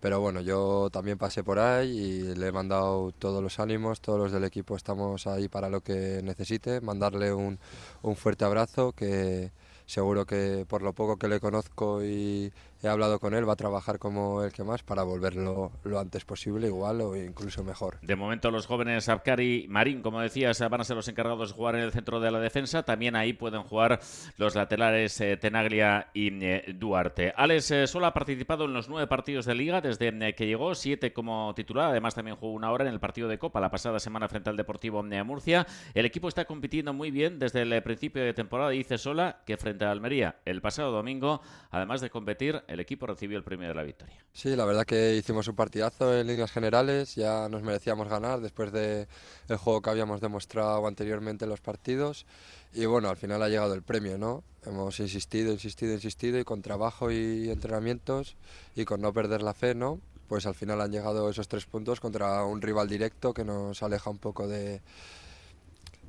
[0.00, 4.18] Pero bueno, yo también pasé por ahí y le he mandado todos los ánimos, todos
[4.18, 7.58] los del equipo estamos ahí para lo que necesite, mandarle un,
[8.02, 9.52] un fuerte abrazo que
[9.86, 13.56] seguro que por lo poco que le conozco y he hablado con él va a
[13.56, 17.98] trabajar como el que más para volverlo lo antes posible igual o incluso mejor.
[18.02, 21.76] De momento los jóvenes Abkari Marín, como decías, van a ser los encargados de jugar
[21.76, 22.82] en el centro de la defensa.
[22.82, 24.00] También ahí pueden jugar
[24.36, 27.32] los laterales eh, Tenaglia y eh, Duarte.
[27.36, 30.74] Alex eh, solo ha participado en los nueve partidos de liga desde eh, que llegó,
[30.74, 31.90] siete como titular.
[31.90, 34.56] Además también jugó una hora en el partido de Copa la pasada semana frente al
[34.56, 35.66] Deportivo de Murcia.
[35.94, 38.70] El equipo está compitiendo muy bien desde el principio de temporada.
[38.70, 41.40] Dice Sola que frente a Almería el pasado domingo,
[41.70, 44.24] además de competir, el equipo recibió el premio de la victoria.
[44.32, 48.72] Sí, la verdad que hicimos un partidazo en líneas generales, ya nos merecíamos ganar después
[48.72, 49.06] del
[49.48, 52.26] de juego que habíamos demostrado anteriormente en los partidos
[52.74, 54.42] y bueno, al final ha llegado el premio, ¿no?
[54.64, 58.36] Hemos insistido, insistido, insistido y con trabajo y entrenamientos
[58.74, 60.00] y con no perder la fe, ¿no?
[60.28, 64.08] Pues al final han llegado esos tres puntos contra un rival directo que nos aleja
[64.08, 64.80] un poco de,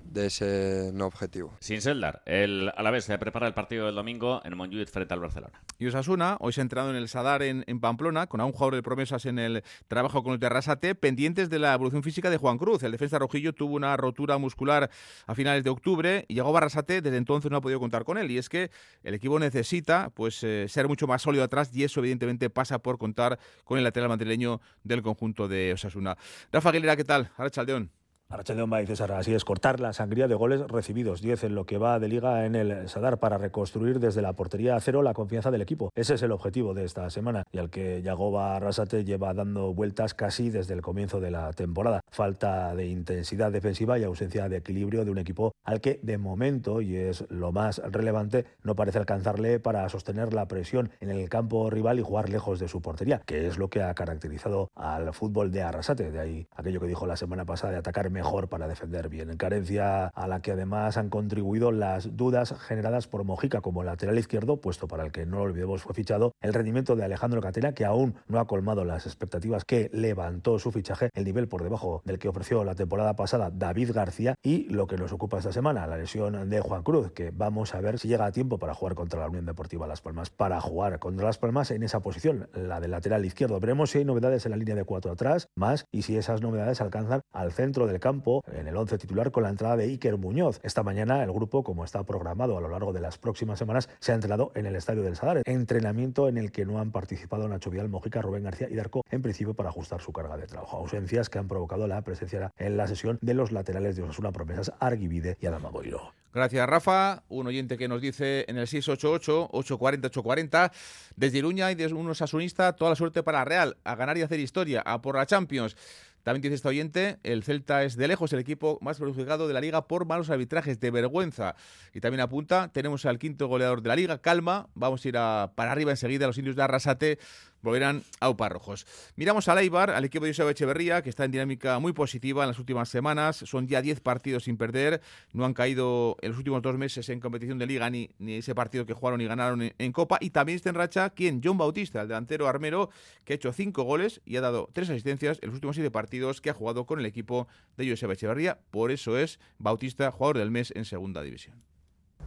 [0.04, 1.56] de ese no objetivo.
[1.60, 5.62] Sin Seldar, el Alavés se prepara el partido del domingo en Montjuic frente al Barcelona.
[5.80, 8.52] Y Osasuna, hoy se ha entrado en el Sadar en, en, Pamplona, con a un
[8.52, 12.38] jugador de promesas en el trabajo con el Terrasate, pendientes de la evolución física de
[12.38, 12.84] Juan Cruz.
[12.84, 14.90] El defensa rojillo tuvo una rotura muscular
[15.26, 18.30] a finales de octubre y llegó Barrasate, desde entonces no ha podido contar con él.
[18.32, 18.72] Y es que
[19.04, 22.98] el equipo necesita pues eh, ser mucho más sólido atrás y eso evidentemente pasa por
[22.98, 26.18] contar con el lateral madrileño del conjunto de Osasuna.
[26.52, 27.32] Rafa Aguilera, ¿qué tal?
[27.38, 28.03] Ahora Chaldeón.
[28.34, 32.00] Arachaldeón César, así es, cortar la sangría de goles recibidos, 10 en lo que va
[32.00, 35.62] de liga en el Sadar para reconstruir desde la portería a cero la confianza del
[35.62, 35.92] equipo.
[35.94, 40.16] Ese es el objetivo de esta semana y al que Yagoba Arrasate lleva dando vueltas
[40.16, 42.02] casi desde el comienzo de la temporada.
[42.10, 46.82] Falta de intensidad defensiva y ausencia de equilibrio de un equipo al que de momento,
[46.82, 51.70] y es lo más relevante, no parece alcanzarle para sostener la presión en el campo
[51.70, 55.52] rival y jugar lejos de su portería, que es lo que ha caracterizado al fútbol
[55.52, 56.10] de Arrasate.
[56.10, 59.36] De ahí aquello que dijo la semana pasada de atacar mejor mejor para defender bien.
[59.36, 64.62] Carencia a la que además han contribuido las dudas generadas por Mojica como lateral izquierdo,
[64.62, 67.84] puesto para el que no lo olvidemos fue fichado el rendimiento de Alejandro Catena, que
[67.84, 72.18] aún no ha colmado las expectativas que levantó su fichaje, el nivel por debajo del
[72.18, 75.98] que ofreció la temporada pasada David García y lo que nos ocupa esta semana, la
[75.98, 79.20] lesión de Juan Cruz, que vamos a ver si llega a tiempo para jugar contra
[79.20, 82.92] la Unión Deportiva Las Palmas, para jugar contra Las Palmas en esa posición, la del
[82.92, 83.60] lateral izquierdo.
[83.60, 86.80] Veremos si hay novedades en la línea de cuatro atrás, más y si esas novedades
[86.80, 88.13] alcanzan al centro del campo
[88.52, 90.60] en el 11 titular con la entrada de Iker Muñoz.
[90.62, 94.12] Esta mañana el grupo, como está programado a lo largo de las próximas semanas, se
[94.12, 97.72] ha entrenado en el Estadio del Sadar, entrenamiento en el que no han participado Nacho
[97.72, 100.78] Vidal, Mojica, Rubén García y Darco, en principio para ajustar su carga de trabajo.
[100.78, 104.72] Ausencias que han provocado la presencia en la sesión de los laterales de Osasuna Promesas,
[104.80, 106.14] Arguivide y Adama Boiro.
[106.34, 107.24] Gracias, Rafa.
[107.30, 110.72] Un oyente que nos dice en el 688-840-840,
[111.16, 114.40] desde Iruña y desde un osasunista, toda la suerte para Real, a ganar y hacer
[114.40, 115.78] historia, a por la Champions.
[116.24, 119.62] También dice este oyente, el Celta es de lejos el equipo más perjudicado de la
[119.62, 121.56] liga por malos arbitrajes, de vergüenza.
[121.94, 125.72] Y también apunta, tenemos al quinto goleador de la liga, calma, vamos a ir para
[125.72, 127.20] arriba enseguida, los indios de Arrasate
[127.64, 128.86] volverán a Upa Rojos.
[129.16, 132.50] Miramos al Eibar, al equipo de Joseba Echeverría, que está en dinámica muy positiva en
[132.50, 133.38] las últimas semanas.
[133.38, 135.02] Son ya 10 partidos sin perder.
[135.32, 138.54] No han caído en los últimos dos meses en competición de liga ni, ni ese
[138.54, 140.18] partido que jugaron y ganaron en, Copa.
[140.20, 141.42] Y también está en racha, ¿quién?
[141.44, 142.90] John Bautista, el delantero armero,
[143.24, 146.42] que ha hecho 5 goles y ha dado 3 asistencias en los últimos 7 partidos
[146.42, 147.48] que ha jugado con el equipo
[147.78, 148.60] de Joseba Echeverría.
[148.72, 151.64] Por eso es Bautista, jugador del mes en segunda división.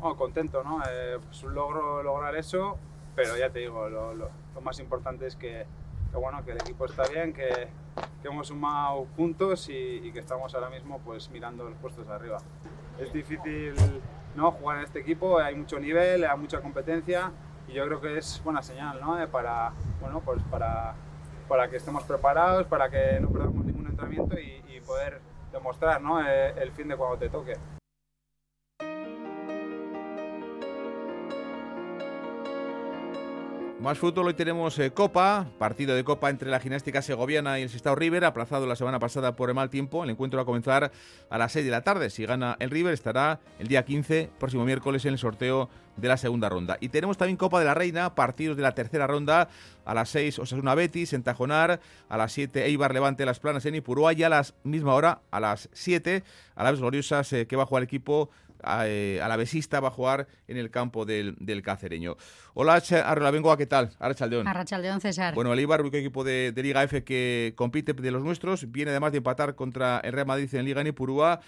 [0.01, 0.83] Oh, contento, ¿no?
[0.89, 2.79] Eh, es un logro lograr eso,
[3.17, 5.67] pero ya te digo, lo, lo- lo más importante es que,
[6.11, 7.69] que, bueno, que el equipo está bien, que,
[8.23, 9.73] que hemos sumado puntos y,
[10.05, 12.39] y que estamos ahora mismo pues mirando los puestos de arriba.
[13.01, 13.75] Es difícil
[14.35, 14.53] ¿no?
[14.53, 17.33] jugar en este equipo, hay mucho nivel, hay mucha competencia
[17.69, 19.21] y yo creo que es buena señal ¿no?
[19.21, 20.95] Eh, para, bueno, pues para,
[21.49, 25.21] para que estemos preparados, para que no perdamos ningún entrenamiento y, y poder
[25.53, 26.21] demostrar ¿no?
[26.27, 27.55] Eh, el fin de cuando te toque.
[33.81, 37.69] Más fútbol, hoy tenemos eh, Copa, partido de Copa entre la gimnástica segoviana y el
[37.69, 40.03] Sestao River, aplazado la semana pasada por el mal tiempo.
[40.03, 40.91] El encuentro va a comenzar
[41.29, 42.09] a las 6 de la tarde.
[42.09, 45.69] Si gana el River, estará el día 15, próximo miércoles, en el sorteo
[45.99, 46.79] de la segunda ronda.
[46.81, 49.51] Y tenemos también Copa de la Reina, partidos de la tercera ronda.
[49.85, 51.79] A las 6, Osasuna Betis en Tajonar.
[52.09, 54.15] A las 7, Eibar Levante Las Planas en Ipurúa.
[54.15, 56.25] Y a la misma hora, a las 7,
[56.55, 58.31] a las gloriosas eh, que va a jugar el equipo
[58.85, 62.17] eh, Alavesista va a jugar en el campo del, del cacereño.
[62.55, 63.91] Hola, Arrolabengoa, ¿qué tal?
[63.99, 64.47] Arrachaldeón.
[64.49, 65.35] Arrachaldeón, César.
[65.35, 69.13] Bueno, el único equipo de, de Liga F que compite de los nuestros, viene además
[69.13, 71.41] de empatar contra el Real Madrid en Liga en Ipurúa.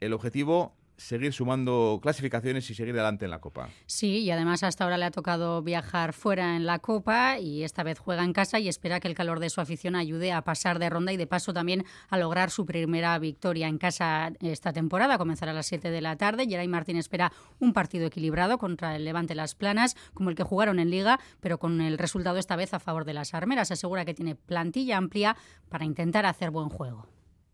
[0.00, 3.68] El objetivo, seguir sumando clasificaciones y seguir adelante en la Copa.
[3.86, 7.82] Sí, y además hasta ahora le ha tocado viajar fuera en la Copa y esta
[7.82, 10.78] vez juega en casa y espera que el calor de su afición ayude a pasar
[10.78, 15.18] de ronda y de paso también a lograr su primera victoria en casa esta temporada.
[15.18, 16.46] Comenzará a las 7 de la tarde.
[16.46, 20.78] Geray Martín espera un partido equilibrado contra el Levante Las Planas, como el que jugaron
[20.78, 23.70] en Liga, pero con el resultado esta vez a favor de las armeras.
[23.70, 25.36] Asegura que tiene plantilla amplia
[25.68, 27.08] para intentar hacer buen juego.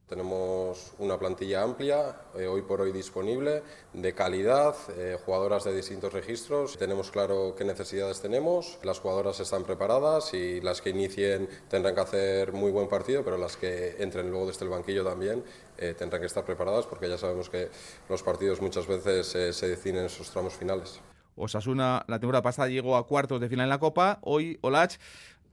[0.08, 6.14] Tenemos una plantilla amplia, eh, hoy por hoy disponible, de calidad, eh, jugadoras de distintos
[6.14, 6.78] registros.
[6.78, 12.00] Tenemos claro qué necesidades tenemos, las jugadoras están preparadas y las que inicien tendrán que
[12.00, 15.44] hacer muy buen partido, pero las que entren luego desde el banquillo también
[15.76, 17.68] eh, tendrán que estar preparadas porque ya sabemos que
[18.08, 21.00] los partidos muchas veces se deciden en sus tramos finales.
[21.38, 24.96] Osasuna la temporada pasada llegó a cuartos de final en la Copa, hoy Olach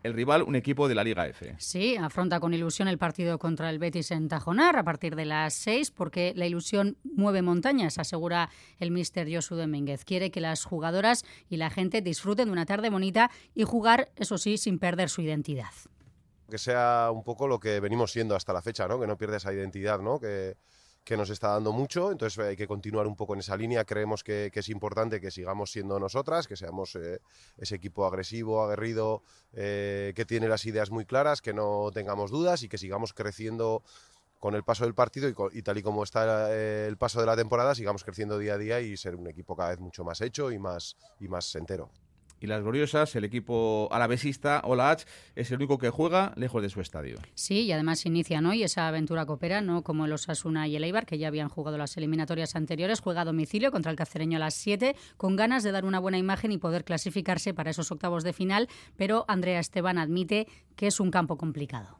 [0.06, 1.56] el rival, un equipo de la Liga F.
[1.58, 5.56] Sí, afronta con ilusión el partido contra el Betis en Tajonar a partir de las
[5.56, 10.06] 6, porque la ilusión mueve montañas, asegura el míster Josu Domínguez.
[10.06, 14.38] Quiere que las jugadoras y la gente disfruten de una tarde bonita y jugar, eso
[14.38, 15.72] sí, sin perder su identidad.
[16.52, 19.00] Que sea un poco lo que venimos siendo hasta la fecha, ¿no?
[19.00, 20.20] Que no pierda esa identidad, ¿no?
[20.20, 20.56] Que,
[21.06, 23.86] que nos está dando mucho, entonces hay que continuar un poco en esa línea.
[23.86, 27.22] Creemos que, es importante que sigamos siendo nosotras, que seamos eh,
[27.58, 29.22] ese equipo agresivo, aguerrido,
[29.54, 33.84] eh, que tiene las ideas muy claras, que no tengamos dudas y que sigamos creciendo
[34.40, 37.36] con el paso del partido y, tal y como está eh, el paso de la
[37.36, 40.52] temporada, sigamos creciendo día a día y ser un equipo cada vez mucho más hecho
[40.52, 41.92] y más, y más entero.
[42.46, 45.02] Y las gloriosas, el equipo alavesista, Olach,
[45.36, 47.18] es el único que juega lejos de su estadio.
[47.34, 51.08] Sí, y además inician hoy esa aventura copera, no como los Asuna y el Eibar,
[51.08, 53.00] que ya habían jugado las eliminatorias anteriores.
[53.00, 56.20] Juega a domicilio contra el Cacereño a las 7, con ganas de dar una buena
[56.20, 61.00] imagen y poder clasificarse para esos octavos de final, pero Andrea Esteban admite que es
[61.00, 61.98] un campo complicado.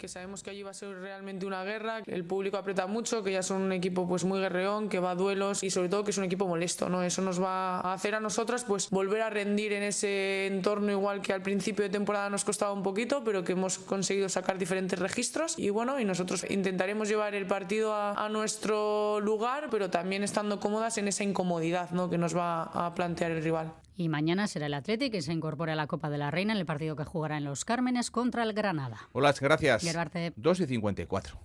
[0.00, 3.32] Que sabemos que allí va a ser realmente una guerra, el público aprieta mucho, que
[3.32, 6.10] ya son un equipo pues muy guerreón, que va a duelos y sobre todo que
[6.10, 7.02] es un equipo molesto, ¿no?
[7.02, 11.20] Eso nos va a hacer a nosotras pues volver a rendir en ese entorno igual
[11.20, 14.98] que al principio de temporada nos costaba un poquito, pero que hemos conseguido sacar diferentes
[14.98, 20.22] registros y bueno, y nosotros intentaremos llevar el partido a, a nuestro lugar, pero también
[20.22, 22.08] estando cómodas en esa incomodidad, ¿no?
[22.08, 23.74] que nos va a plantear el rival.
[24.00, 26.58] Y mañana será el Athletic que se incorpora a la Copa de la Reina en
[26.58, 29.10] el partido que jugará en Los Cármenes contra el Granada.
[29.12, 29.82] Olach, gracias.
[29.82, 30.32] Gerbarte.
[30.36, 31.38] 2 y 54.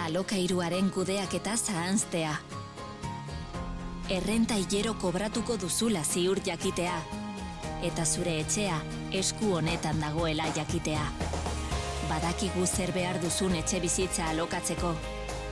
[0.00, 2.40] Alokairuaren kudeaketa zahanztea.
[4.08, 6.96] Errenta hilero kobratuko duzula ziur jakitea.
[7.82, 8.80] Eta zure etxea
[9.12, 11.04] esku honetan dagoela jakitea.
[12.08, 14.96] Badakigu zer behar duzun etxe bizitza alokatzeko.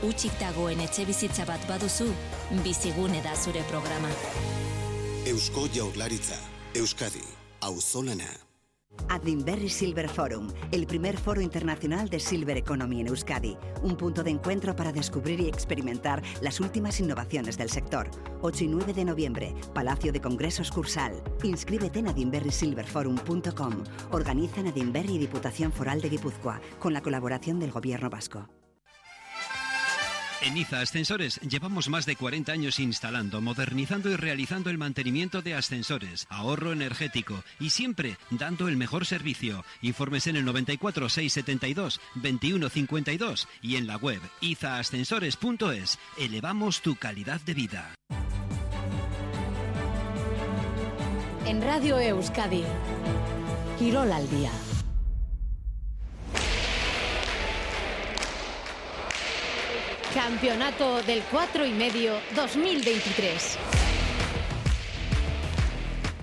[0.04, 2.10] Utxik dagoen etxe bizitza bat baduzu,
[2.64, 4.10] bizigune da zure programa.
[5.26, 6.36] Eusko Jaurlaritza,
[6.74, 7.24] Euskadi,
[7.64, 8.28] Auzolana.
[9.08, 14.30] Adinberry Silver Forum, el primer foro internacional de Silver Economy en Euskadi, un punto de
[14.30, 18.10] encuentro para descubrir y experimentar las últimas innovaciones del sector.
[18.42, 21.22] 8 y 9 de noviembre, Palacio de Congresos Cursal.
[21.42, 23.84] Inscríbete en adinberrysilverforum.com.
[24.12, 28.46] Organizan Adinberry y Diputación Foral de Guipúzcoa, con la colaboración del Gobierno Vasco.
[30.42, 35.54] En IZA Ascensores llevamos más de 40 años instalando, modernizando y realizando el mantenimiento de
[35.54, 39.64] ascensores, ahorro energético y siempre dando el mejor servicio.
[39.80, 45.98] Informes en el 94 672 2152 y en la web izaascensores.es.
[46.18, 47.94] Elevamos tu calidad de vida.
[51.46, 52.64] En Radio Euskadi,
[53.78, 54.50] Quirol al día.
[60.16, 63.58] Campeonato del 4 y medio 2023.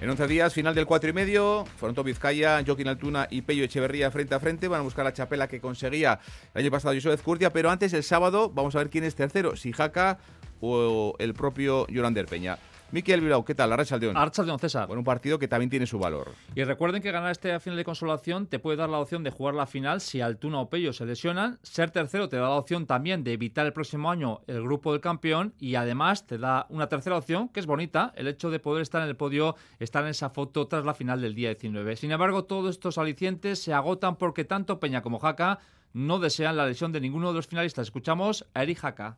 [0.02, 4.10] En 11 días, final del 4 y medio, Fronto Vizcaya, Joaquín Altuna y Pello Echeverría
[4.10, 4.68] frente a frente.
[4.68, 6.20] Van a buscar la chapela que conseguía
[6.56, 9.56] el año pasado José Curtia, pero antes, el sábado, vamos a ver quién es tercero,
[9.56, 10.18] si Jaca
[10.60, 12.58] o el propio Yolander Peña.
[12.94, 13.74] Miquel Bilbao, ¿qué tal?
[13.74, 14.16] Arrachaldeón.
[14.16, 14.86] Arrachaldeón, César.
[14.86, 16.30] Bueno, un partido que también tiene su valor.
[16.54, 19.56] Y recuerden que ganar este final de consolación te puede dar la opción de jugar
[19.56, 21.58] la final si Altuna o Pello se lesionan.
[21.64, 25.02] Ser tercero te da la opción también de evitar el próximo año el grupo del
[25.02, 28.84] campeón y además te da una tercera opción que es bonita, el hecho de poder
[28.84, 31.96] estar en el podio, estar en esa foto tras la final del día 19.
[31.96, 35.58] Sin embargo, todos estos alicientes se agotan porque tanto Peña como Jaca
[35.94, 37.88] no desean la lesión de ninguno de los finalistas.
[37.88, 39.18] Escuchamos a Eri Jaca.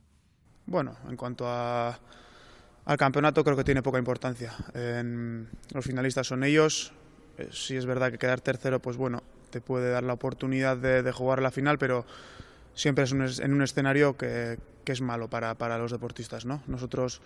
[0.66, 2.00] Bueno, en cuanto a
[2.86, 4.54] al campeonato creo que tiene poca importancia.
[5.74, 6.94] los finalistas son ellos.
[7.38, 11.12] Eh, si es verdad que quedar tercero, pues bueno, te puede dar la oportunidad de,
[11.12, 12.06] jugar la final, pero
[12.74, 16.46] siempre es en un escenario que, es malo para, los deportistas.
[16.46, 16.62] ¿no?
[16.68, 17.22] Nosotros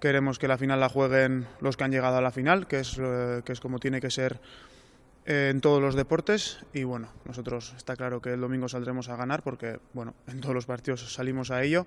[0.00, 2.96] queremos que la final la jueguen los que han llegado a la final, que es,
[2.98, 4.40] eh, que es como tiene que ser
[5.26, 9.16] eh, en todos los deportes y bueno, nosotros está claro que el domingo saldremos a
[9.16, 11.86] ganar porque bueno, en todos los partidos salimos a ello.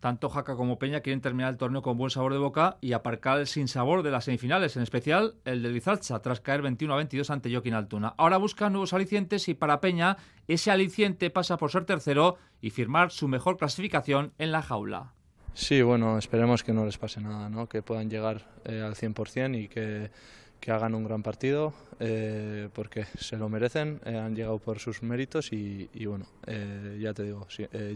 [0.00, 3.40] Tanto Jaca como Peña quieren terminar el torneo con buen sabor de boca y aparcar
[3.40, 7.30] el sinsabor de las semifinales, en especial el de Lizalcha, tras caer 21 a 22
[7.30, 8.14] ante Joaquín Altuna.
[8.16, 13.10] Ahora buscan nuevos alicientes y para Peña ese aliciente pasa por ser tercero y firmar
[13.10, 15.14] su mejor clasificación en la jaula.
[15.54, 17.68] Sí, bueno, esperemos que no les pase nada, ¿no?
[17.68, 20.12] que puedan llegar eh, al 100% y que
[20.60, 25.02] que hagan un gran partido eh, porque se lo merecen, eh, han llegado por sus
[25.02, 27.46] méritos y, bueno, eh, ya te digo,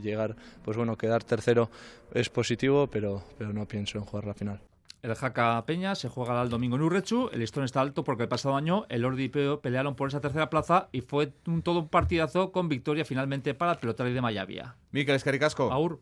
[0.03, 1.71] llegar, pues bueno, quedar tercero
[2.13, 4.61] es positivo, pero, pero no pienso en jugar la final.
[5.03, 7.29] El Jaca Peña se juega el domingo en Urrechu.
[7.33, 10.21] El listón está alto porque el pasado año el Ordi y Peo pelearon por esa
[10.21, 14.21] tercera plaza y fue un, todo un partidazo con victoria finalmente para el pelotari de
[14.21, 14.77] Mayavia.
[14.93, 15.73] Mikel Escaricasco.
[15.73, 15.99] Aur.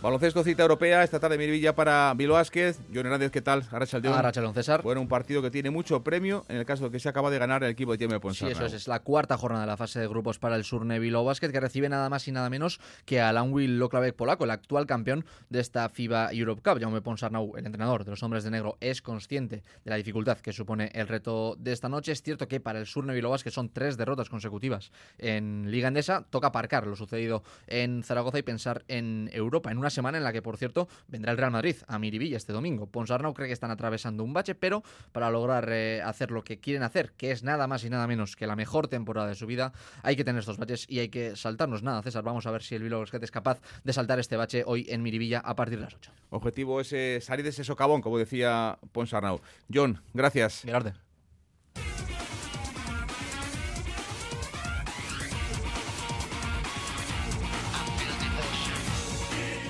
[0.00, 2.78] Baloncesto cita europea, esta tarde Mirvilla para Bilbao Vázquez.
[2.94, 3.64] John Hernández, ¿qué tal?
[3.72, 4.54] Arrachaldeón.
[4.54, 4.80] César.
[4.82, 7.38] Bueno, un partido que tiene mucho premio en el caso de que se acaba de
[7.40, 8.54] ganar el equipo de Tiempo Ponsarnau.
[8.54, 11.00] Sí, eso es, es la cuarta jornada de la fase de grupos para el Surne
[11.00, 14.52] Bilbao Basket, que recibe nada más y nada menos que a Will Loklavek polaco, el
[14.52, 16.80] actual campeón de esta FIBA Europe Cup.
[16.80, 20.52] Jaume Ponsarnau, el entrenador de los hombres de negro, es consciente de la dificultad que
[20.52, 22.12] supone el reto de esta noche.
[22.12, 26.24] Es cierto que para el Surne Bilbao Basket son tres derrotas consecutivas en Liga Endesa.
[26.30, 30.32] Toca aparcar lo sucedido en Zaragoza y pensar en Europa, en una semana en la
[30.32, 32.86] que, por cierto, vendrá el Real Madrid a Miribilla este domingo.
[32.86, 34.82] Ponsarnau cree que están atravesando un bache, pero
[35.12, 38.36] para lograr eh, hacer lo que quieren hacer, que es nada más y nada menos
[38.36, 39.72] que la mejor temporada de su vida,
[40.02, 42.02] hay que tener estos baches y hay que saltarnos nada.
[42.02, 45.02] César, vamos a ver si el Bilbao es capaz de saltar este bache hoy en
[45.02, 46.12] Miribilla a partir de las 8.
[46.30, 49.40] Objetivo es eh, salir de ese socavón, como decía Ponsarnau.
[49.72, 50.62] John, gracias.
[50.62, 51.07] Gerardo.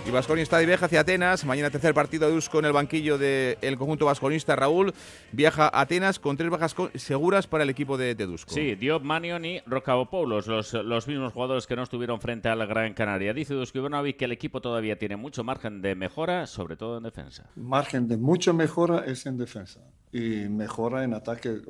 [0.08, 1.44] Y Vasconia está de viaje hacia Atenas.
[1.44, 4.56] Mañana tercer partido de Usco en el banquillo del conjunto vasconista.
[4.56, 4.94] Raúl
[5.32, 8.54] viaja a Atenas con tres bajas seguras para el equipo de, de Dusko.
[8.54, 12.64] Sí, Diop, Manion y Rocabopoulos, los, los mismos jugadores que no estuvieron frente a la
[12.64, 13.34] Gran Canaria.
[13.34, 17.02] Dice Dusko Ivanovic que el equipo todavía tiene mucho margen de mejora, sobre todo en
[17.02, 17.50] defensa.
[17.54, 19.80] Margen de mucha mejora es en defensa.
[20.10, 21.60] Y mejora en ataque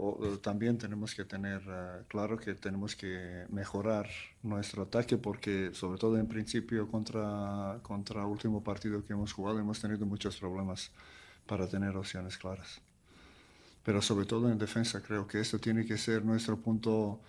[0.43, 4.09] también tenemos que tener eh, claro que tenemos que mejorar
[4.45, 9.81] nuestro ataque porque sobre todo en principio contra contra último partido que hemos jugado hemos
[9.81, 10.93] tenido muchos problemas
[11.47, 12.81] para tener opciones claras.
[13.83, 17.21] Pero sobre todo en defensa creo que esto tiene que ser nuestro punto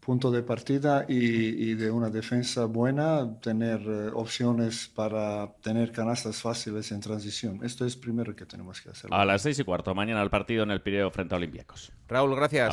[0.00, 6.92] punto de partida y, de una defensa buena, tener eh, opciones para tener canastas fáciles
[6.92, 7.60] en transición.
[7.62, 9.12] Esto es primero que tenemos que hacer.
[9.12, 11.92] A las seis y cuarto, mañana el partido en el Pireo frente a Olympiacos.
[12.08, 12.72] Raúl, gracias.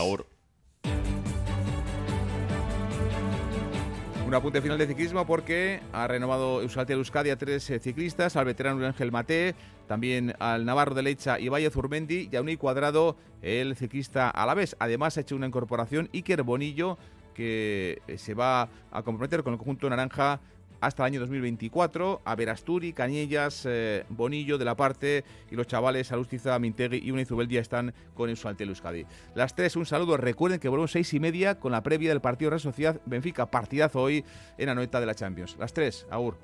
[4.26, 8.45] Un apunte final de ciclismo porque ha renovado Euskaltel Euskadi a tres eh, ciclistas, al
[8.45, 9.53] veterano Ángel Mate,
[9.88, 14.47] también al Navarro de Lecha y Valle Zurmendi y a Unai Cuadrado, el ciclista a
[14.47, 14.76] la vez.
[14.80, 16.97] Además ha hecho una incorporación Iker Bonillo
[17.36, 20.39] que eh, se va a comprometer con el conjunto naranja
[20.81, 22.21] hasta el año 2024.
[22.25, 27.61] A Verasturi, Cañellas, eh, Bonillo de la parte y los chavales Alustiza, Mintegui y ya
[27.61, 29.05] están con el Suantel Euskadi.
[29.36, 30.17] Las tres, un saludo.
[30.17, 33.49] Recuerden que volvemos seis y media con la previa del partido Real Sociedad Benfica.
[33.49, 34.23] Partidazo hoy
[34.57, 35.55] en la noeta de la Champions.
[35.59, 36.38] Las tres, Agur.